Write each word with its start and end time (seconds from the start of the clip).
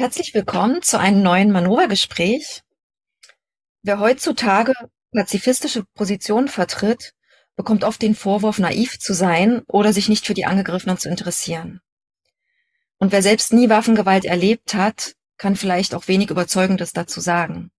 Herzlich 0.00 0.32
willkommen 0.32 0.80
zu 0.80 1.00
einem 1.00 1.24
neuen 1.24 1.50
Manövergespräch. 1.50 2.62
Wer 3.82 3.98
heutzutage 3.98 4.72
pazifistische 5.12 5.86
Positionen 5.96 6.46
vertritt, 6.46 7.14
bekommt 7.56 7.82
oft 7.82 8.00
den 8.00 8.14
Vorwurf, 8.14 8.60
naiv 8.60 9.00
zu 9.00 9.12
sein 9.12 9.62
oder 9.66 9.92
sich 9.92 10.08
nicht 10.08 10.24
für 10.24 10.34
die 10.34 10.46
Angegriffenen 10.46 10.98
zu 10.98 11.08
interessieren. 11.08 11.80
Und 12.98 13.10
wer 13.10 13.22
selbst 13.22 13.52
nie 13.52 13.70
Waffengewalt 13.70 14.24
erlebt 14.24 14.74
hat, 14.74 15.16
kann 15.36 15.56
vielleicht 15.56 15.96
auch 15.96 16.06
wenig 16.06 16.30
Überzeugendes 16.30 16.92
dazu 16.92 17.18
sagen. 17.18 17.72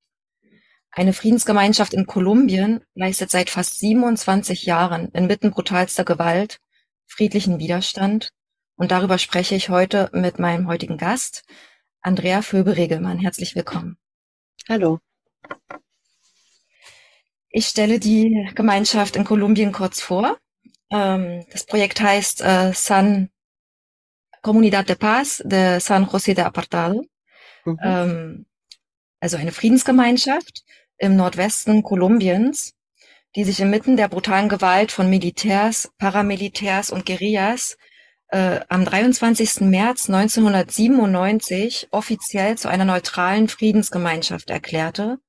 Eine 0.91 1.13
Friedensgemeinschaft 1.13 1.93
in 1.93 2.05
Kolumbien 2.05 2.83
leistet 2.95 3.31
seit 3.31 3.49
fast 3.49 3.79
27 3.79 4.63
Jahren 4.63 5.07
inmitten 5.13 5.51
brutalster 5.51 6.03
Gewalt 6.03 6.59
friedlichen 7.07 7.59
Widerstand. 7.59 8.33
Und 8.75 8.91
darüber 8.91 9.17
spreche 9.19 9.55
ich 9.55 9.69
heute 9.69 10.09
mit 10.11 10.37
meinem 10.37 10.67
heutigen 10.67 10.97
Gast, 10.97 11.45
Andrea 12.01 12.41
Föbe-Regelmann. 12.41 13.19
Herzlich 13.19 13.55
willkommen. 13.55 13.97
Hallo. 14.69 14.99
Ich 17.49 17.65
stelle 17.67 17.99
die 17.99 18.49
Gemeinschaft 18.55 19.15
in 19.15 19.25
Kolumbien 19.25 19.71
kurz 19.71 20.01
vor. 20.01 20.37
Ähm, 20.91 21.45
das 21.51 21.65
Projekt 21.65 21.99
heißt 21.99 22.41
äh, 22.41 22.71
San 22.73 23.29
Comunidad 24.41 24.87
de 24.87 24.95
Paz 24.95 25.43
de 25.45 25.79
San 25.79 26.05
José 26.05 26.33
de 26.33 26.45
Apartado. 26.45 27.03
Mhm. 27.65 27.77
Ähm, 27.83 28.45
also 29.19 29.35
eine 29.35 29.51
Friedensgemeinschaft 29.51 30.63
im 30.97 31.17
Nordwesten 31.17 31.83
Kolumbiens, 31.83 32.75
die 33.35 33.43
sich 33.43 33.59
inmitten 33.59 33.97
der 33.97 34.07
brutalen 34.07 34.47
Gewalt 34.47 34.91
von 34.93 35.09
Militärs, 35.09 35.91
Paramilitärs 35.97 36.91
und 36.91 37.05
Guerillas 37.05 37.77
äh, 38.29 38.59
am 38.69 38.85
23. 38.85 39.61
März 39.61 40.09
1997 40.09 41.87
offiziell 41.91 42.57
zu 42.57 42.69
einer 42.69 42.85
neutralen 42.85 43.47
Friedensgemeinschaft 43.47 44.49
erklärte 44.49 45.19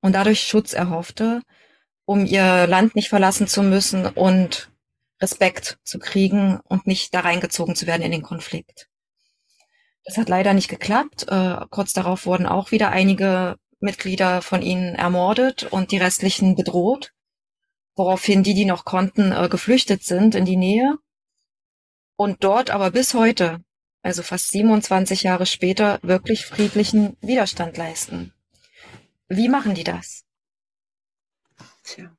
und 0.00 0.14
dadurch 0.14 0.42
Schutz 0.42 0.72
erhoffte, 0.72 1.42
um 2.04 2.26
ihr 2.26 2.66
Land 2.66 2.94
nicht 2.94 3.08
verlassen 3.08 3.48
zu 3.48 3.62
müssen 3.62 4.06
und 4.06 4.70
Respekt 5.20 5.78
zu 5.82 5.98
kriegen 5.98 6.60
und 6.64 6.86
nicht 6.86 7.14
da 7.14 7.20
reingezogen 7.20 7.74
zu 7.74 7.86
werden 7.86 8.02
in 8.02 8.12
den 8.12 8.22
Konflikt. 8.22 8.88
Das 10.04 10.18
hat 10.18 10.28
leider 10.28 10.52
nicht 10.52 10.68
geklappt. 10.68 11.26
Äh, 11.28 11.56
kurz 11.70 11.94
darauf 11.94 12.26
wurden 12.26 12.46
auch 12.46 12.70
wieder 12.70 12.90
einige 12.90 13.56
Mitglieder 13.80 14.42
von 14.42 14.62
ihnen 14.62 14.94
ermordet 14.94 15.64
und 15.64 15.90
die 15.90 15.96
restlichen 15.96 16.54
bedroht, 16.54 17.12
woraufhin 17.96 18.42
die, 18.42 18.54
die 18.54 18.66
noch 18.66 18.84
konnten, 18.84 19.32
äh, 19.32 19.48
geflüchtet 19.48 20.04
sind 20.04 20.34
in 20.34 20.44
die 20.44 20.56
Nähe 20.56 20.98
und 22.16 22.42
dort 22.42 22.70
aber 22.70 22.90
bis 22.90 23.14
heute, 23.14 23.62
also 24.02 24.22
fast 24.22 24.50
27 24.50 25.22
Jahre 25.22 25.46
später, 25.46 25.98
wirklich 26.02 26.46
friedlichen 26.46 27.16
Widerstand 27.20 27.76
leisten. 27.76 28.32
Wie 29.28 29.48
machen 29.48 29.74
die 29.74 29.84
das? 29.84 30.24
Tja. 31.82 32.16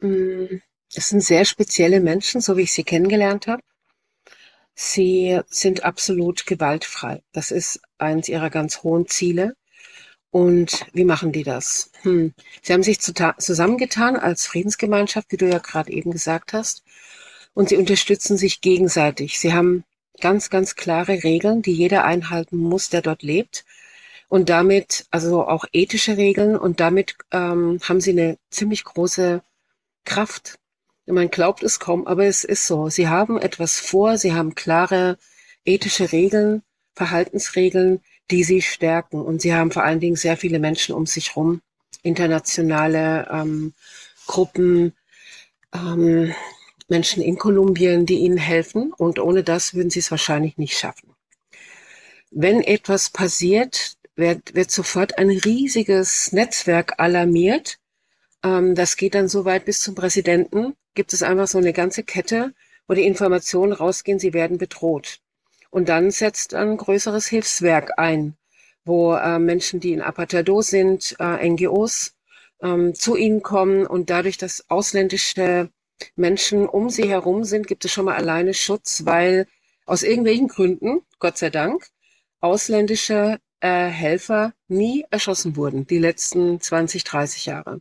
Mm, 0.00 0.60
es 0.94 1.08
sind 1.08 1.22
sehr 1.22 1.44
spezielle 1.44 2.00
Menschen, 2.00 2.40
so 2.40 2.56
wie 2.56 2.62
ich 2.62 2.72
sie 2.72 2.84
kennengelernt 2.84 3.46
habe. 3.46 3.62
Sie 4.74 5.40
sind 5.46 5.84
absolut 5.84 6.46
gewaltfrei. 6.46 7.22
Das 7.32 7.50
ist 7.50 7.80
eines 7.98 8.28
ihrer 8.28 8.50
ganz 8.50 8.82
hohen 8.82 9.06
Ziele. 9.06 9.54
Und 10.30 10.86
wie 10.92 11.04
machen 11.04 11.32
die 11.32 11.42
das? 11.42 11.90
Hm. 12.02 12.32
Sie 12.62 12.72
haben 12.72 12.82
sich 12.82 13.00
zusammengetan 13.00 14.16
als 14.16 14.46
Friedensgemeinschaft, 14.46 15.32
wie 15.32 15.36
du 15.36 15.48
ja 15.48 15.58
gerade 15.58 15.92
eben 15.92 16.12
gesagt 16.12 16.52
hast, 16.52 16.84
und 17.54 17.68
sie 17.68 17.76
unterstützen 17.76 18.36
sich 18.36 18.60
gegenseitig. 18.60 19.38
Sie 19.38 19.52
haben 19.52 19.84
ganz, 20.20 20.50
ganz 20.50 20.76
klare 20.76 21.22
Regeln, 21.24 21.62
die 21.62 21.72
jeder 21.72 22.04
einhalten 22.04 22.56
muss, 22.56 22.90
der 22.90 23.02
dort 23.02 23.22
lebt. 23.22 23.64
Und 24.28 24.48
damit, 24.48 25.06
also 25.10 25.46
auch 25.46 25.64
ethische 25.72 26.16
Regeln, 26.16 26.56
und 26.56 26.78
damit 26.78 27.16
ähm, 27.32 27.80
haben 27.82 28.00
sie 28.00 28.12
eine 28.12 28.38
ziemlich 28.50 28.84
große 28.84 29.42
Kraft. 30.04 30.58
Man 31.06 31.30
glaubt 31.30 31.64
es 31.64 31.80
kaum, 31.80 32.06
aber 32.06 32.26
es 32.26 32.44
ist 32.44 32.66
so. 32.66 32.88
Sie 32.88 33.08
haben 33.08 33.38
etwas 33.38 33.80
vor, 33.80 34.18
sie 34.18 34.32
haben 34.32 34.54
klare 34.54 35.18
ethische 35.64 36.12
Regeln, 36.12 36.62
Verhaltensregeln, 36.94 38.00
die 38.30 38.44
sie 38.44 38.62
stärken. 38.62 39.20
Und 39.20 39.40
sie 39.42 39.54
haben 39.54 39.72
vor 39.72 39.82
allen 39.82 40.00
Dingen 40.00 40.16
sehr 40.16 40.36
viele 40.36 40.60
Menschen 40.60 40.94
um 40.94 41.06
sich 41.06 41.34
rum, 41.34 41.60
internationale 42.02 43.28
ähm, 43.32 43.74
Gruppen, 44.26 44.94
ähm, 45.74 46.32
Menschen 46.90 47.22
in 47.22 47.38
Kolumbien, 47.38 48.06
die 48.06 48.18
ihnen 48.18 48.36
helfen. 48.36 48.92
Und 48.92 49.18
ohne 49.18 49.42
das 49.42 49.74
würden 49.74 49.90
sie 49.90 50.00
es 50.00 50.10
wahrscheinlich 50.10 50.58
nicht 50.58 50.76
schaffen. 50.76 51.14
Wenn 52.30 52.60
etwas 52.60 53.10
passiert, 53.10 53.96
wird, 54.16 54.54
wird 54.54 54.70
sofort 54.70 55.18
ein 55.18 55.30
riesiges 55.30 56.32
Netzwerk 56.32 56.94
alarmiert. 56.98 57.78
Ähm, 58.44 58.74
das 58.74 58.96
geht 58.96 59.14
dann 59.14 59.28
so 59.28 59.44
weit 59.44 59.64
bis 59.64 59.80
zum 59.80 59.94
Präsidenten. 59.94 60.74
Gibt 60.94 61.12
es 61.12 61.22
einfach 61.22 61.48
so 61.48 61.58
eine 61.58 61.72
ganze 61.72 62.04
Kette, 62.04 62.52
wo 62.86 62.94
die 62.94 63.06
Informationen 63.06 63.72
rausgehen, 63.72 64.18
sie 64.18 64.32
werden 64.32 64.58
bedroht. 64.58 65.20
Und 65.70 65.88
dann 65.88 66.10
setzt 66.10 66.54
ein 66.54 66.76
größeres 66.76 67.26
Hilfswerk 67.28 67.98
ein, 67.98 68.36
wo 68.84 69.14
äh, 69.14 69.38
Menschen, 69.38 69.80
die 69.80 69.92
in 69.92 70.02
Apartado 70.02 70.62
sind, 70.62 71.16
äh, 71.20 71.48
NGOs, 71.48 72.14
ähm, 72.62 72.94
zu 72.94 73.16
ihnen 73.16 73.42
kommen 73.42 73.86
und 73.86 74.10
dadurch, 74.10 74.38
dass 74.38 74.68
ausländische 74.68 75.70
Menschen 76.16 76.68
um 76.68 76.90
sie 76.90 77.08
herum 77.08 77.44
sind, 77.44 77.66
gibt 77.66 77.84
es 77.84 77.92
schon 77.92 78.06
mal 78.06 78.16
alleine 78.16 78.54
Schutz, 78.54 79.04
weil 79.04 79.46
aus 79.86 80.02
irgendwelchen 80.02 80.48
Gründen, 80.48 81.02
Gott 81.18 81.38
sei 81.38 81.50
Dank, 81.50 81.88
ausländische 82.40 83.38
äh, 83.60 83.86
Helfer 83.86 84.52
nie 84.68 85.04
erschossen 85.10 85.56
wurden, 85.56 85.86
die 85.86 85.98
letzten 85.98 86.60
20, 86.60 87.04
30 87.04 87.46
Jahre. 87.46 87.80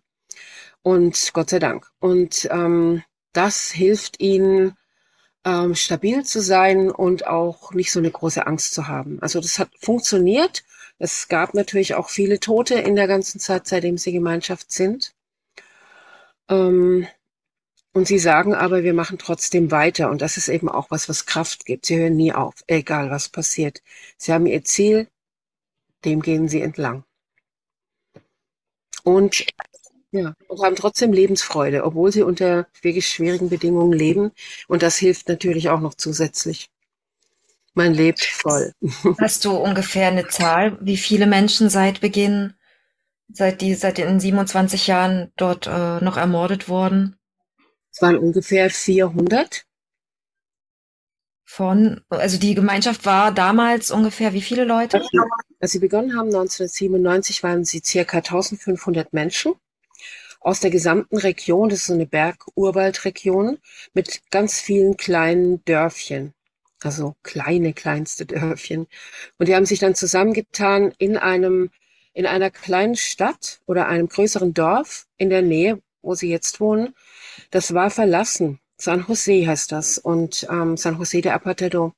Und 0.81 1.31
Gott 1.33 1.49
sei 1.49 1.59
Dank. 1.59 1.87
Und 1.99 2.47
ähm, 2.51 3.03
das 3.33 3.71
hilft 3.71 4.19
ihnen, 4.19 4.75
ähm, 5.45 5.75
stabil 5.75 6.23
zu 6.25 6.41
sein 6.41 6.91
und 6.91 7.27
auch 7.27 7.73
nicht 7.73 7.91
so 7.91 7.99
eine 7.99 8.11
große 8.11 8.45
Angst 8.45 8.73
zu 8.73 8.87
haben. 8.87 9.21
Also 9.21 9.39
das 9.39 9.59
hat 9.59 9.69
funktioniert. 9.79 10.63
Es 10.97 11.27
gab 11.27 11.53
natürlich 11.53 11.95
auch 11.95 12.09
viele 12.09 12.39
Tote 12.39 12.75
in 12.75 12.95
der 12.95 13.07
ganzen 13.07 13.39
Zeit, 13.39 13.67
seitdem 13.67 13.97
sie 13.97 14.11
Gemeinschaft 14.11 14.71
sind. 14.71 15.13
Ähm, 16.49 17.07
und 17.93 18.07
sie 18.07 18.19
sagen 18.19 18.53
aber, 18.53 18.83
wir 18.83 18.93
machen 18.93 19.17
trotzdem 19.17 19.71
weiter. 19.71 20.09
Und 20.09 20.21
das 20.21 20.37
ist 20.37 20.47
eben 20.47 20.69
auch 20.69 20.91
was, 20.91 21.09
was 21.09 21.25
Kraft 21.25 21.65
gibt. 21.65 21.85
Sie 21.87 21.97
hören 21.97 22.15
nie 22.15 22.33
auf, 22.33 22.53
egal 22.67 23.09
was 23.09 23.29
passiert. 23.29 23.81
Sie 24.17 24.31
haben 24.31 24.45
ihr 24.45 24.63
Ziel, 24.63 25.07
dem 26.05 26.21
gehen 26.21 26.47
sie 26.47 26.61
entlang. 26.61 27.03
Und 29.03 29.45
ja, 30.11 30.33
und 30.47 30.61
haben 30.63 30.75
trotzdem 30.75 31.13
Lebensfreude, 31.13 31.83
obwohl 31.83 32.11
sie 32.11 32.23
unter 32.23 32.67
wirklich 32.81 33.07
schwierigen 33.07 33.49
Bedingungen 33.49 33.93
leben. 33.93 34.31
Und 34.67 34.81
das 34.81 34.97
hilft 34.97 35.27
natürlich 35.29 35.69
auch 35.69 35.79
noch 35.79 35.93
zusätzlich. 35.93 36.69
Man 37.75 37.93
lebt 37.93 38.23
voll. 38.23 38.73
Hast 39.19 39.45
du 39.45 39.51
ungefähr 39.55 40.07
eine 40.07 40.27
Zahl, 40.27 40.77
wie 40.81 40.97
viele 40.97 41.27
Menschen 41.27 41.69
seit 41.69 42.01
Beginn, 42.01 42.53
seit 43.31 43.61
die, 43.61 43.75
seit 43.75 43.99
den 43.99 44.19
27 44.19 44.87
Jahren 44.87 45.31
dort 45.37 45.67
äh, 45.67 46.03
noch 46.03 46.17
ermordet 46.17 46.69
wurden? 46.69 47.18
Es 47.91 48.01
waren 48.01 48.17
ungefähr 48.17 48.69
400. 48.69 49.65
Von, 51.43 52.01
also 52.09 52.37
die 52.37 52.53
Gemeinschaft 52.53 53.05
war 53.05 53.33
damals 53.33 53.89
ungefähr 53.89 54.33
wie 54.33 54.41
viele 54.41 54.65
Leute? 54.65 55.03
Als 55.59 55.71
sie 55.71 55.79
begonnen 55.79 56.15
haben, 56.15 56.27
1997, 56.27 57.43
waren 57.43 57.65
sie 57.65 57.81
circa 57.83 58.17
1500 58.17 59.13
Menschen 59.13 59.55
aus 60.39 60.59
der 60.59 60.69
gesamten 60.69 61.17
Region. 61.17 61.69
Das 61.69 61.79
ist 61.79 61.85
so 61.87 61.93
eine 61.93 62.05
Berg-Urwaldregion 62.05 63.57
mit 63.93 64.21
ganz 64.31 64.59
vielen 64.59 64.95
kleinen 64.95 65.63
Dörfchen. 65.65 66.33
Also 66.81 67.15
kleine, 67.23 67.73
kleinste 67.73 68.25
Dörfchen. 68.25 68.87
Und 69.37 69.47
die 69.49 69.55
haben 69.55 69.65
sich 69.65 69.79
dann 69.79 69.95
zusammengetan 69.95 70.93
in 70.97 71.17
einem, 71.17 71.71
in 72.13 72.25
einer 72.25 72.51
kleinen 72.51 72.95
Stadt 72.95 73.59
oder 73.65 73.87
einem 73.87 74.07
größeren 74.07 74.53
Dorf 74.53 75.07
in 75.17 75.29
der 75.29 75.41
Nähe, 75.41 75.81
wo 76.01 76.15
sie 76.15 76.29
jetzt 76.29 76.59
wohnen. 76.59 76.95
Das 77.51 77.73
war 77.73 77.89
verlassen. 77.89 78.59
San 78.77 79.05
Jose 79.07 79.45
heißt 79.45 79.71
das 79.71 79.97
und 79.97 80.47
ähm, 80.49 80.77
San 80.77 80.97
Jose 80.97 81.21
de 81.21 81.31
Apartado. 81.31 81.93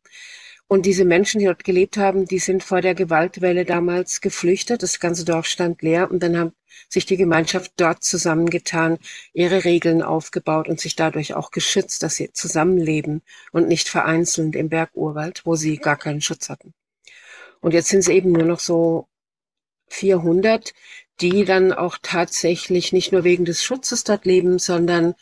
Und 0.67 0.85
diese 0.85 1.03
Menschen, 1.03 1.39
die 1.39 1.45
dort 1.45 1.63
gelebt 1.65 1.97
haben, 1.97 2.25
die 2.25 2.39
sind 2.39 2.63
vor 2.63 2.81
der 2.81 2.95
Gewaltwelle 2.95 3.65
damals 3.65 4.21
geflüchtet. 4.21 4.81
Das 4.81 4.99
ganze 4.99 5.25
Dorf 5.25 5.45
stand 5.45 5.81
leer 5.81 6.09
und 6.09 6.23
dann 6.23 6.38
haben 6.38 6.53
sich 6.88 7.05
die 7.05 7.17
Gemeinschaft 7.17 7.73
dort 7.75 8.03
zusammengetan, 8.03 8.97
ihre 9.33 9.65
Regeln 9.65 10.01
aufgebaut 10.01 10.69
und 10.69 10.79
sich 10.79 10.95
dadurch 10.95 11.33
auch 11.33 11.51
geschützt, 11.51 12.03
dass 12.03 12.15
sie 12.15 12.31
zusammenleben 12.31 13.21
und 13.51 13.67
nicht 13.67 13.89
vereinzelt 13.89 14.55
im 14.55 14.69
Bergurwald, 14.69 15.41
wo 15.45 15.55
sie 15.55 15.77
gar 15.77 15.97
keinen 15.97 16.21
Schutz 16.21 16.49
hatten. 16.49 16.73
Und 17.59 17.73
jetzt 17.73 17.89
sind 17.89 17.99
es 17.99 18.07
eben 18.07 18.31
nur 18.31 18.45
noch 18.45 18.59
so 18.59 19.07
400, 19.89 20.73
die 21.19 21.45
dann 21.45 21.71
auch 21.73 21.97
tatsächlich 22.01 22.93
nicht 22.93 23.11
nur 23.11 23.23
wegen 23.23 23.45
des 23.45 23.63
Schutzes 23.63 24.03
dort 24.03 24.25
leben, 24.25 24.59
sondern 24.59 25.15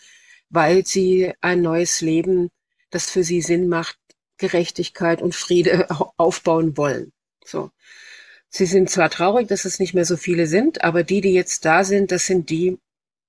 weil 0.50 0.86
sie 0.86 1.34
ein 1.42 1.62
neues 1.62 2.02
Leben, 2.02 2.50
das 2.90 3.10
für 3.10 3.24
sie 3.24 3.42
Sinn 3.42 3.68
macht, 3.68 3.98
Gerechtigkeit 4.38 5.22
und 5.22 5.36
Friede 5.36 5.88
aufbauen 6.18 6.78
wollen. 6.78 7.12
So. 7.46 7.72
Sie 8.50 8.66
sind 8.66 8.90
zwar 8.90 9.10
traurig, 9.10 9.48
dass 9.48 9.66
es 9.66 9.80
nicht 9.80 9.94
mehr 9.94 10.06
so 10.06 10.18
viele 10.18 10.48
sind, 10.48 10.84
aber 10.84 11.04
die, 11.04 11.22
die 11.22 11.34
jetzt 11.34 11.66
da 11.66 11.84
sind, 11.84 12.12
das 12.12 12.26
sind 12.26 12.50
die, 12.50 12.80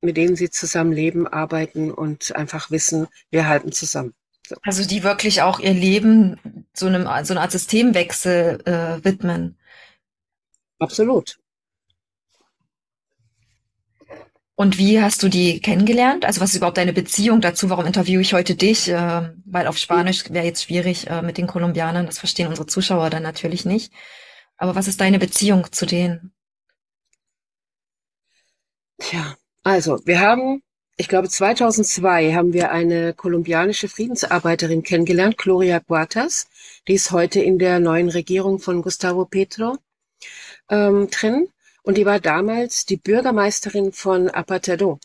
mit 0.01 0.17
denen 0.17 0.35
sie 0.35 0.49
zusammen 0.49 0.93
leben, 0.93 1.27
arbeiten 1.27 1.91
und 1.91 2.35
einfach 2.35 2.71
wissen, 2.71 3.07
wir 3.31 3.47
halten 3.47 3.73
zusammen. 3.73 4.15
So. 4.49 4.57
Also 4.63 4.87
die 4.87 5.03
wirklich 5.03 5.43
auch 5.43 5.61
ihr 5.61 5.75
Leben 5.75 6.67
so 6.73 6.87
einem 6.87 7.03
so 7.25 7.35
einer 7.35 7.43
Art 7.43 7.53
Systemwechsel 7.53 8.63
äh, 8.65 9.05
widmen. 9.05 9.59
Absolut. 10.79 11.40
Und 14.61 14.77
wie 14.77 15.01
hast 15.01 15.23
du 15.23 15.31
die 15.31 15.59
kennengelernt? 15.59 16.27
Also 16.27 16.43
was 16.43 16.51
ist 16.51 16.57
überhaupt 16.57 16.77
deine 16.77 16.93
Beziehung 16.93 17.41
dazu? 17.41 17.71
Warum 17.71 17.87
interviewe 17.87 18.21
ich 18.21 18.35
heute 18.35 18.57
dich? 18.57 18.91
Äh, 18.91 19.31
weil 19.47 19.67
auf 19.67 19.79
Spanisch 19.79 20.29
wäre 20.29 20.45
jetzt 20.45 20.65
schwierig 20.65 21.09
äh, 21.09 21.23
mit 21.23 21.39
den 21.39 21.47
Kolumbianern. 21.47 22.05
Das 22.05 22.19
verstehen 22.19 22.47
unsere 22.47 22.67
Zuschauer 22.67 23.09
dann 23.09 23.23
natürlich 23.23 23.65
nicht. 23.65 23.91
Aber 24.59 24.75
was 24.75 24.87
ist 24.87 25.01
deine 25.01 25.19
Beziehung 25.19 25.73
zu 25.73 25.87
denen? 25.87 26.35
Tja, 28.99 29.35
also 29.63 29.99
wir 30.05 30.21
haben, 30.21 30.63
ich 30.99 31.09
glaube 31.09 31.31
2002 31.31 32.35
haben 32.35 32.53
wir 32.53 32.71
eine 32.71 33.15
kolumbianische 33.15 33.89
Friedensarbeiterin 33.89 34.83
kennengelernt, 34.83 35.39
Gloria 35.39 35.79
Guatas. 35.79 36.49
Die 36.87 36.97
ist 36.97 37.13
heute 37.13 37.41
in 37.41 37.59
der 37.59 37.81
neuen 37.81 38.11
Regierung 38.11 38.59
von 38.59 38.83
Gustavo 38.83 39.25
Petro 39.25 39.79
ähm, 40.69 41.09
drin. 41.09 41.49
Und 41.83 41.97
die 41.97 42.07
war 42.07 42.21
damals 42.21 42.85
die 42.87 42.97
Bürgermeisterin 42.97 43.93
von 43.93 44.29
Apartado, 44.29 44.99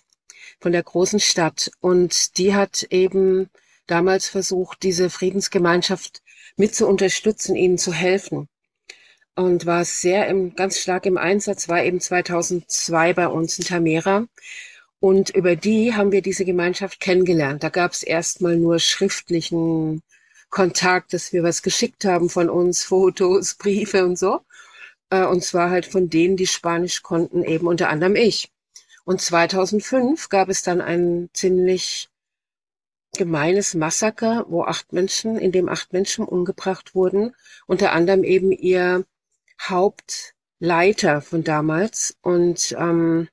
von 0.60 0.72
der 0.72 0.83
großen 0.83 1.19
Stadt. 1.19 1.72
Und 1.80 2.38
die 2.38 2.54
hat 2.56 2.83
eben 2.89 3.50
damals 3.88 4.27
versucht, 4.27 4.83
diese 4.83 5.10
Friedensgemeinschaft 5.10 6.22
mit 6.57 6.75
zu 6.75 6.88
unterstützen, 6.88 7.56
ihnen 7.56 7.77
zu 7.77 7.94
helfen 7.94 8.48
und 9.36 9.66
war 9.66 9.83
sehr 9.86 10.27
im, 10.27 10.56
ganz 10.56 10.80
stark 10.80 11.06
im 11.06 11.18
Einsatz, 11.18 11.68
war 11.68 11.83
eben 11.83 12.00
2002 12.00 13.13
bei 13.13 13.27
uns 13.27 13.60
in 13.60 13.66
Tamera. 13.66 14.27
Und 15.00 15.30
über 15.30 15.56
die 15.56 15.94
haben 15.94 16.12
wir 16.12 16.22
diese 16.22 16.45
Gemeinschaft 16.45 17.00
kennengelernt. 17.00 17.63
Da 17.63 17.69
gab 17.69 17.92
es 17.92 18.01
erstmal 18.01 18.56
nur 18.57 18.80
schriftlichen 18.80 20.01
Kontakt, 20.50 21.13
dass 21.13 21.33
wir 21.33 21.44
was 21.44 21.62
geschickt 21.62 22.06
haben 22.06 22.30
von 22.30 22.50
uns, 22.50 22.83
Fotos, 22.86 23.56
Briefe 23.56 24.06
und 24.06 24.18
so. 24.18 24.42
Äh, 25.10 25.25
und 25.25 25.44
zwar 25.44 25.69
halt 25.69 25.86
von 25.86 26.10
denen, 26.10 26.38
die 26.38 26.48
Spanisch 26.48 27.02
konnten, 27.04 27.44
eben 27.44 27.68
unter 27.68 27.90
anderem 27.90 28.16
ich. 28.16 28.52
Und 29.06 29.22
2005 29.22 30.30
gab 30.30 30.50
es 30.50 30.63
dann 30.63 30.81
ein 30.81 31.30
ziemlich 31.34 32.10
gemeines 33.16 33.74
Massaker, 33.74 34.46
wo 34.50 34.63
acht 34.63 34.94
Menschen, 34.94 35.38
in 35.38 35.52
dem 35.52 35.69
acht 35.69 35.94
Menschen 35.94 36.25
umgebracht 36.25 36.96
wurden, 36.96 37.36
unter 37.66 37.92
anderem 37.94 38.24
eben 38.24 38.52
ihr 38.52 39.06
Hauptleiter 39.62 41.22
von 41.22 41.44
damals. 41.44 42.18
Und 42.22 42.75
ähm, 42.78 43.30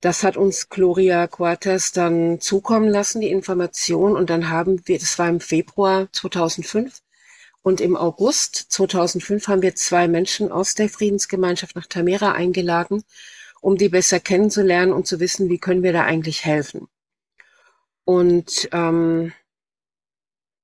das 0.00 0.22
hat 0.22 0.36
uns 0.36 0.68
Gloria 0.68 1.26
Quartas 1.26 1.92
dann 1.92 2.40
zukommen 2.40 2.88
lassen, 2.88 3.20
die 3.20 3.30
Information. 3.30 4.16
Und 4.16 4.30
dann 4.30 4.50
haben 4.50 4.86
wir, 4.86 4.98
das 4.98 5.18
war 5.18 5.28
im 5.28 5.40
Februar 5.40 6.08
2005, 6.12 7.02
und 7.66 7.80
im 7.80 7.96
August 7.96 8.66
2005 8.68 9.48
haben 9.48 9.60
wir 9.60 9.74
zwei 9.74 10.06
Menschen 10.06 10.52
aus 10.52 10.76
der 10.76 10.88
Friedensgemeinschaft 10.88 11.74
nach 11.74 11.86
Tamera 11.86 12.30
eingeladen, 12.30 13.02
um 13.60 13.76
die 13.76 13.88
besser 13.88 14.20
kennenzulernen 14.20 14.92
und 14.92 15.08
zu 15.08 15.18
wissen, 15.18 15.48
wie 15.48 15.58
können 15.58 15.82
wir 15.82 15.92
da 15.92 16.04
eigentlich 16.04 16.44
helfen. 16.44 16.86
Und 18.04 18.68
ähm, 18.70 19.32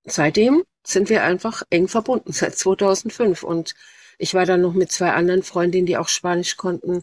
seitdem 0.05 0.63
sind 0.87 1.09
wir 1.09 1.25
einfach 1.25 1.65
eng 1.71 1.89
verbunden, 1.89 2.31
seit 2.33 2.57
2005. 2.57 3.43
Und 3.43 3.75
ich 4.17 4.35
war 4.35 4.47
dann 4.47 4.61
noch 4.61 4.75
mit 4.75 4.93
zwei 4.93 5.11
anderen 5.11 5.43
Freundinnen, 5.43 5.87
die 5.87 5.97
auch 5.97 6.09
Spanisch 6.09 6.57
konnten, 6.57 7.03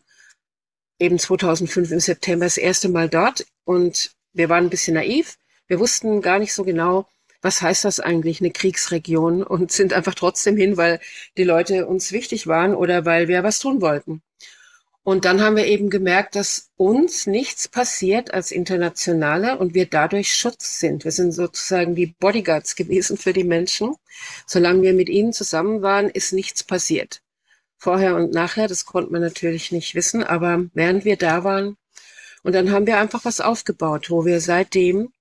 eben 0.98 1.20
2005 1.20 1.92
im 1.92 2.00
September 2.00 2.46
das 2.46 2.56
erste 2.56 2.88
Mal 2.88 3.10
dort. 3.10 3.46
Und 3.66 4.16
wir 4.32 4.48
waren 4.48 4.64
ein 4.64 4.70
bisschen 4.70 4.94
naiv. 4.94 5.38
Wir 5.68 5.82
wussten 5.82 6.22
gar 6.22 6.40
nicht 6.40 6.54
so 6.54 6.64
genau, 6.64 7.06
was 7.42 7.62
heißt 7.62 7.86
das 7.86 8.00
eigentlich, 8.00 8.42
eine 8.42 8.52
Kriegsregion? 8.52 9.44
Und 9.44 9.72
sind 9.72 9.94
einfach 9.94 10.16
trotzdem 10.16 10.58
hin, 10.58 10.78
weil 10.78 11.00
die 11.38 11.44
Leute 11.44 11.88
uns 11.88 12.12
wichtig 12.12 12.48
waren 12.48 12.76
oder 12.76 13.06
weil 13.06 13.28
wir 13.28 13.44
was 13.44 13.60
tun 13.60 13.82
wollten. 13.82 14.22
Und 15.04 15.26
dann 15.26 15.42
haben 15.42 15.56
wir 15.56 15.66
eben 15.66 15.90
gemerkt, 15.90 16.36
dass 16.36 16.70
uns 16.76 17.26
nichts 17.26 17.68
passiert 17.68 18.34
als 18.34 18.52
Internationale 18.52 19.58
und 19.58 19.74
wir 19.74 19.88
dadurch 19.88 20.34
Schutz 20.34 20.80
sind. 20.80 21.04
Wir 21.04 21.12
sind 21.12 21.32
sozusagen 21.32 21.96
die 21.96 22.08
Bodyguards 22.20 22.76
gewesen 22.76 23.18
für 23.18 23.34
die 23.34 23.44
Menschen. 23.44 23.96
Solange 24.46 24.84
wir 24.84 24.94
mit 24.94 25.10
ihnen 25.10 25.34
zusammen 25.34 25.82
waren, 25.82 26.10
ist 26.10 26.34
nichts 26.34 26.64
passiert. 26.64 27.22
Vorher 27.78 28.16
und 28.18 28.34
nachher, 28.34 28.68
das 28.68 28.86
konnte 28.86 29.12
man 29.12 29.22
natürlich 29.22 29.72
nicht 29.72 29.96
wissen, 29.96 30.22
aber 30.24 30.66
während 30.74 31.06
wir 31.06 31.16
da 31.16 31.44
waren, 31.44 31.78
und 32.44 32.54
dann 32.54 32.72
haben 32.72 32.88
wir 32.88 33.00
einfach 33.00 33.26
was 33.26 33.42
aufgebaut, 33.42 34.10
wo 34.10 34.26
wir 34.26 34.42
seitdem 34.42 35.12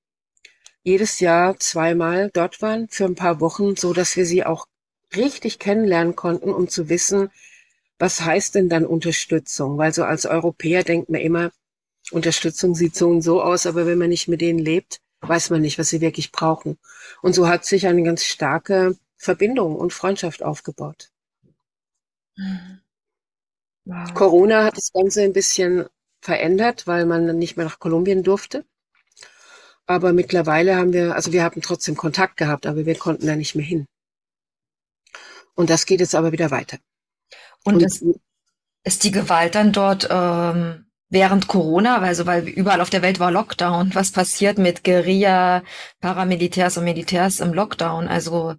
jedes 0.82 1.20
Jahr 1.20 1.58
zweimal 1.58 2.30
dort 2.32 2.62
waren 2.62 2.88
für 2.88 3.04
ein 3.04 3.14
paar 3.14 3.40
Wochen, 3.40 3.76
so 3.76 3.92
dass 3.92 4.16
wir 4.16 4.26
sie 4.26 4.44
auch 4.44 4.66
richtig 5.14 5.58
kennenlernen 5.58 6.16
konnten, 6.16 6.50
um 6.52 6.68
zu 6.68 6.88
wissen, 6.88 7.30
was 7.98 8.20
heißt 8.20 8.54
denn 8.54 8.68
dann 8.68 8.86
Unterstützung? 8.86 9.78
Weil 9.78 9.92
so 9.92 10.04
als 10.04 10.26
Europäer 10.26 10.84
denkt 10.84 11.10
man 11.10 11.20
immer, 11.20 11.50
Unterstützung 12.10 12.74
sieht 12.74 12.94
so 12.94 13.08
und 13.08 13.22
so 13.22 13.42
aus, 13.42 13.66
aber 13.66 13.86
wenn 13.86 13.98
man 13.98 14.08
nicht 14.08 14.28
mit 14.28 14.40
denen 14.40 14.58
lebt, 14.58 15.00
weiß 15.20 15.50
man 15.50 15.62
nicht, 15.62 15.78
was 15.78 15.88
sie 15.88 16.00
wirklich 16.00 16.32
brauchen. 16.32 16.78
Und 17.22 17.34
so 17.34 17.48
hat 17.48 17.64
sich 17.64 17.86
eine 17.86 18.02
ganz 18.02 18.24
starke 18.24 18.96
Verbindung 19.16 19.76
und 19.76 19.92
Freundschaft 19.92 20.42
aufgebaut. 20.42 21.10
Wow. 23.84 24.14
Corona 24.14 24.64
hat 24.64 24.76
das 24.76 24.92
Ganze 24.92 25.22
ein 25.22 25.32
bisschen 25.32 25.86
verändert, 26.20 26.86
weil 26.86 27.04
man 27.04 27.36
nicht 27.36 27.56
mehr 27.56 27.66
nach 27.66 27.80
Kolumbien 27.80 28.22
durfte. 28.22 28.64
Aber 29.88 30.12
mittlerweile 30.12 30.76
haben 30.76 30.92
wir, 30.92 31.14
also 31.14 31.32
wir 31.32 31.42
haben 31.42 31.62
trotzdem 31.62 31.96
Kontakt 31.96 32.36
gehabt, 32.36 32.66
aber 32.66 32.84
wir 32.84 32.94
konnten 32.94 33.26
da 33.26 33.34
nicht 33.34 33.54
mehr 33.54 33.64
hin. 33.64 33.86
Und 35.54 35.70
das 35.70 35.86
geht 35.86 36.00
jetzt 36.00 36.14
aber 36.14 36.30
wieder 36.30 36.50
weiter. 36.50 36.76
Und, 37.64 37.76
Und 37.76 37.82
ist, 37.82 38.04
ist 38.84 39.02
die 39.04 39.10
Gewalt 39.10 39.54
dann 39.54 39.72
dort 39.72 40.06
ähm, 40.10 40.84
während 41.08 41.48
Corona, 41.48 41.98
also 42.00 42.26
weil 42.26 42.46
überall 42.48 42.82
auf 42.82 42.90
der 42.90 43.00
Welt 43.00 43.18
war 43.18 43.30
Lockdown, 43.30 43.94
was 43.94 44.12
passiert 44.12 44.58
mit 44.58 44.84
Guerilla, 44.84 45.62
Paramilitärs 46.00 46.76
und 46.76 46.84
Militärs 46.84 47.40
im 47.40 47.54
Lockdown? 47.54 48.08
Also 48.08 48.56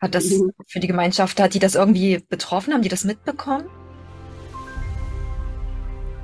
hat 0.00 0.16
das 0.16 0.24
mhm. 0.24 0.50
für 0.66 0.80
die 0.80 0.88
Gemeinschaft, 0.88 1.38
hat 1.38 1.54
die 1.54 1.60
das 1.60 1.76
irgendwie 1.76 2.18
betroffen? 2.18 2.74
Haben 2.74 2.82
die 2.82 2.88
das 2.88 3.04
mitbekommen? 3.04 3.70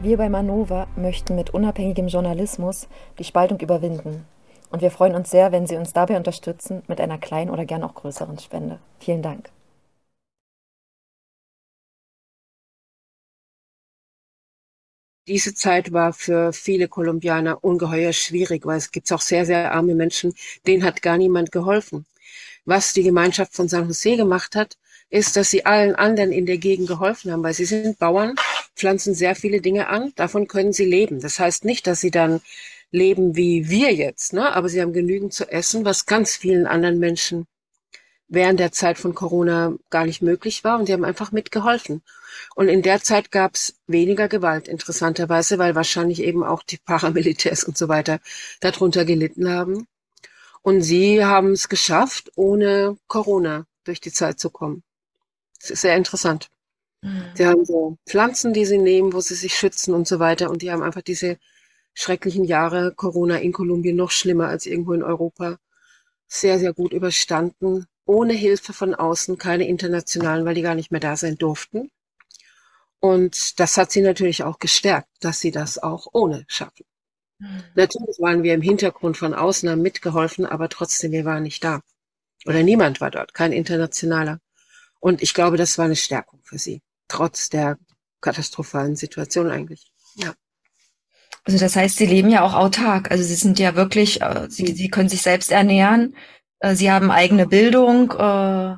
Wir 0.03 0.17
bei 0.17 0.29
Manova 0.29 0.89
möchten 0.97 1.37
mit 1.37 1.51
unabhängigem 1.51 2.09
Journalismus 2.09 2.89
die 3.19 3.25
Spaltung 3.25 3.61
überwinden. 3.61 4.27
Und 4.71 4.81
wir 4.83 4.91
freuen 4.91 5.15
uns 5.15 5.31
sehr, 5.31 5.53
wenn 5.53 5.67
Sie 5.67 5.77
uns 5.77 5.93
dabei 5.93 6.17
unterstützen 6.17 6.83
mit 6.89 7.01
einer 7.01 7.19
kleinen 7.19 7.51
oder 7.51 7.67
gern 7.67 7.83
auch 7.85 7.95
größeren 7.95 8.39
Spende. 8.39 8.79
Vielen 9.01 9.23
Dank. 9.23 9.51
Diese 15.27 15.55
Zeit 15.55 15.93
war 15.95 16.13
für 16.13 16.53
viele 16.53 16.87
Kolumbianer 16.89 17.65
ungeheuer 17.65 18.13
schwierig, 18.13 18.67
weil 18.67 18.77
es 18.77 18.91
gibt 18.91 19.11
auch 19.13 19.21
sehr, 19.23 19.47
sehr 19.47 19.73
arme 19.73 19.95
Menschen, 19.95 20.35
denen 20.67 20.85
hat 20.85 21.01
gar 21.01 21.17
niemand 21.17 21.53
geholfen. 21.53 22.05
Was 22.67 22.93
die 22.93 23.03
Gemeinschaft 23.03 23.55
von 23.55 23.69
San 23.69 23.87
Jose 23.87 24.17
gemacht 24.17 24.57
hat, 24.57 24.77
ist, 25.11 25.37
dass 25.37 25.51
sie 25.51 25.67
allen 25.67 25.95
anderen 25.95 26.33
in 26.33 26.47
der 26.47 26.59
Gegend 26.59 26.89
geholfen 26.89 27.33
haben, 27.33 27.43
weil 27.43 27.55
sie 27.55 27.65
sind 27.65 27.99
Bauern, 27.99 28.37
pflanzen 28.77 29.15
sehr 29.15 29.35
viele 29.35 29.61
Dinge 29.61 29.89
an, 29.89 30.13
davon 30.17 30.49
können 30.49 30.73
sie 30.73 30.85
leben. 30.85 31.21
Das 31.21 31.39
heißt 31.39 31.65
nicht, 31.65 31.87
dass 31.87 32.01
sie 32.01 32.11
dann 32.11 32.41
leben 32.91 33.37
wie 33.37 33.69
wir 33.69 33.93
jetzt, 33.95 34.33
ne? 34.33 34.53
aber 34.55 34.69
sie 34.69 34.81
haben 34.81 34.93
genügend 34.93 35.33
zu 35.33 35.51
essen, 35.51 35.85
was 35.85 36.07
ganz 36.07 36.37
vielen 36.37 36.67
anderen 36.67 36.99
Menschen 36.99 37.47
während 38.31 38.61
der 38.61 38.73
Zeit 38.73 38.99
von 38.99 39.15
Corona 39.15 39.75
gar 39.91 40.07
nicht 40.07 40.23
möglich 40.23 40.65
war 40.65 40.79
und 40.79 40.89
die 40.89 40.93
haben 40.93 41.05
einfach 41.05 41.33
mitgeholfen. 41.33 42.03
Und 42.55 42.69
in 42.69 42.83
der 42.83 43.03
Zeit 43.03 43.33
gab 43.33 43.57
es 43.57 43.75
weniger 43.87 44.29
Gewalt, 44.29 44.69
interessanterweise, 44.69 45.59
weil 45.59 45.75
wahrscheinlich 45.75 46.23
eben 46.23 46.45
auch 46.45 46.63
die 46.63 46.79
Paramilitärs 46.85 47.65
und 47.65 47.77
so 47.77 47.89
weiter 47.89 48.21
darunter 48.61 49.05
gelitten 49.05 49.49
haben. 49.49 49.87
Und 50.63 50.83
sie 50.83 51.25
haben 51.25 51.53
es 51.53 51.69
geschafft, 51.69 52.31
ohne 52.37 52.97
Corona 53.09 53.67
durch 53.85 54.01
die 54.01 54.13
Zeit 54.13 54.39
zu 54.39 54.51
kommen. 54.51 54.83
Das 55.61 55.71
ist 55.71 55.81
sehr 55.81 55.97
interessant. 55.97 56.49
Mhm. 57.03 57.25
Sie 57.35 57.47
haben 57.47 57.65
so 57.65 57.97
Pflanzen, 58.07 58.53
die 58.53 58.67
sie 58.67 58.79
nehmen, 58.79 59.13
wo 59.13 59.21
sie 59.21 59.35
sich 59.35 59.55
schützen 59.55 59.95
und 59.95 60.07
so 60.07 60.19
weiter. 60.19 60.51
Und 60.51 60.63
die 60.63 60.71
haben 60.71 60.83
einfach 60.83 61.03
diese 61.03 61.39
schrecklichen 62.01 62.45
Jahre 62.45 62.95
Corona 62.95 63.37
in 63.37 63.53
Kolumbien 63.53 63.97
noch 63.97 64.11
schlimmer 64.11 64.49
als 64.49 64.67
irgendwo 64.67 64.95
in 64.95 65.03
Europa 65.03 65.59
sehr, 66.27 66.59
sehr 66.59 66.73
gut 66.73 66.93
überstanden. 66.93 67.87
Ohne 68.07 68.33
Hilfe 68.33 68.73
von 68.73 68.95
außen, 68.95 69.37
keine 69.39 69.69
internationalen, 69.69 70.45
weil 70.45 70.55
die 70.55 70.63
gar 70.63 70.75
nicht 70.75 70.91
mehr 70.91 71.01
da 71.01 71.17
sein 71.17 71.37
durften. 71.37 71.91
Und 73.01 73.61
das 73.61 73.77
hat 73.77 73.91
sie 73.91 74.01
natürlich 74.01 74.43
auch 74.43 74.59
gestärkt, 74.59 75.09
dass 75.21 75.41
sie 75.41 75.51
das 75.51 75.79
auch 75.79 76.07
ohne 76.13 76.45
schaffen. 76.49 76.87
Mhm. 77.39 77.63
Natürlich 77.75 78.19
waren 78.19 78.43
wir 78.43 78.55
im 78.55 78.63
Hintergrund 78.63 79.17
von 79.17 79.35
außen, 79.35 79.69
haben 79.69 79.83
mitgeholfen, 79.83 80.47
aber 80.47 80.69
trotzdem, 80.69 81.13
wir 81.13 81.25
waren 81.25 81.43
nicht 81.43 81.63
da. 81.63 81.81
Oder 82.47 82.63
niemand 82.63 83.01
war 83.01 83.11
dort, 83.11 83.35
kein 83.35 83.53
internationaler. 83.53 84.41
Und 85.01 85.23
ich 85.23 85.35
glaube, 85.35 85.57
das 85.57 85.79
war 85.79 85.85
eine 85.85 85.97
Stärkung 85.97 86.41
für 86.43 86.59
sie, 86.59 86.83
trotz 87.09 87.49
der 87.51 87.79
katastrophalen 88.21 88.97
Situation 88.97 89.51
eigentlich. 89.51 89.93
Ja. 90.15 90.35
Also 91.45 91.59
das 91.59 91.77
heißt, 91.77 91.97
sie 91.97 92.07
leben 92.07 92.31
ja 92.31 92.43
auch 92.43 92.55
autark. 92.55 93.11
Also 93.11 93.25
sie 93.25 93.35
sind 93.35 93.59
ja 93.59 93.75
wirklich, 93.75 94.23
äh, 94.23 94.47
sie, 94.49 94.67
sie 94.75 94.89
können 94.89 95.09
sich 95.09 95.23
selbst 95.23 95.51
ernähren, 95.51 96.15
äh, 96.61 96.75
sie 96.75 96.91
haben 96.91 97.11
eigene 97.11 97.47
Bildung 97.47 98.13
äh, 98.13 98.77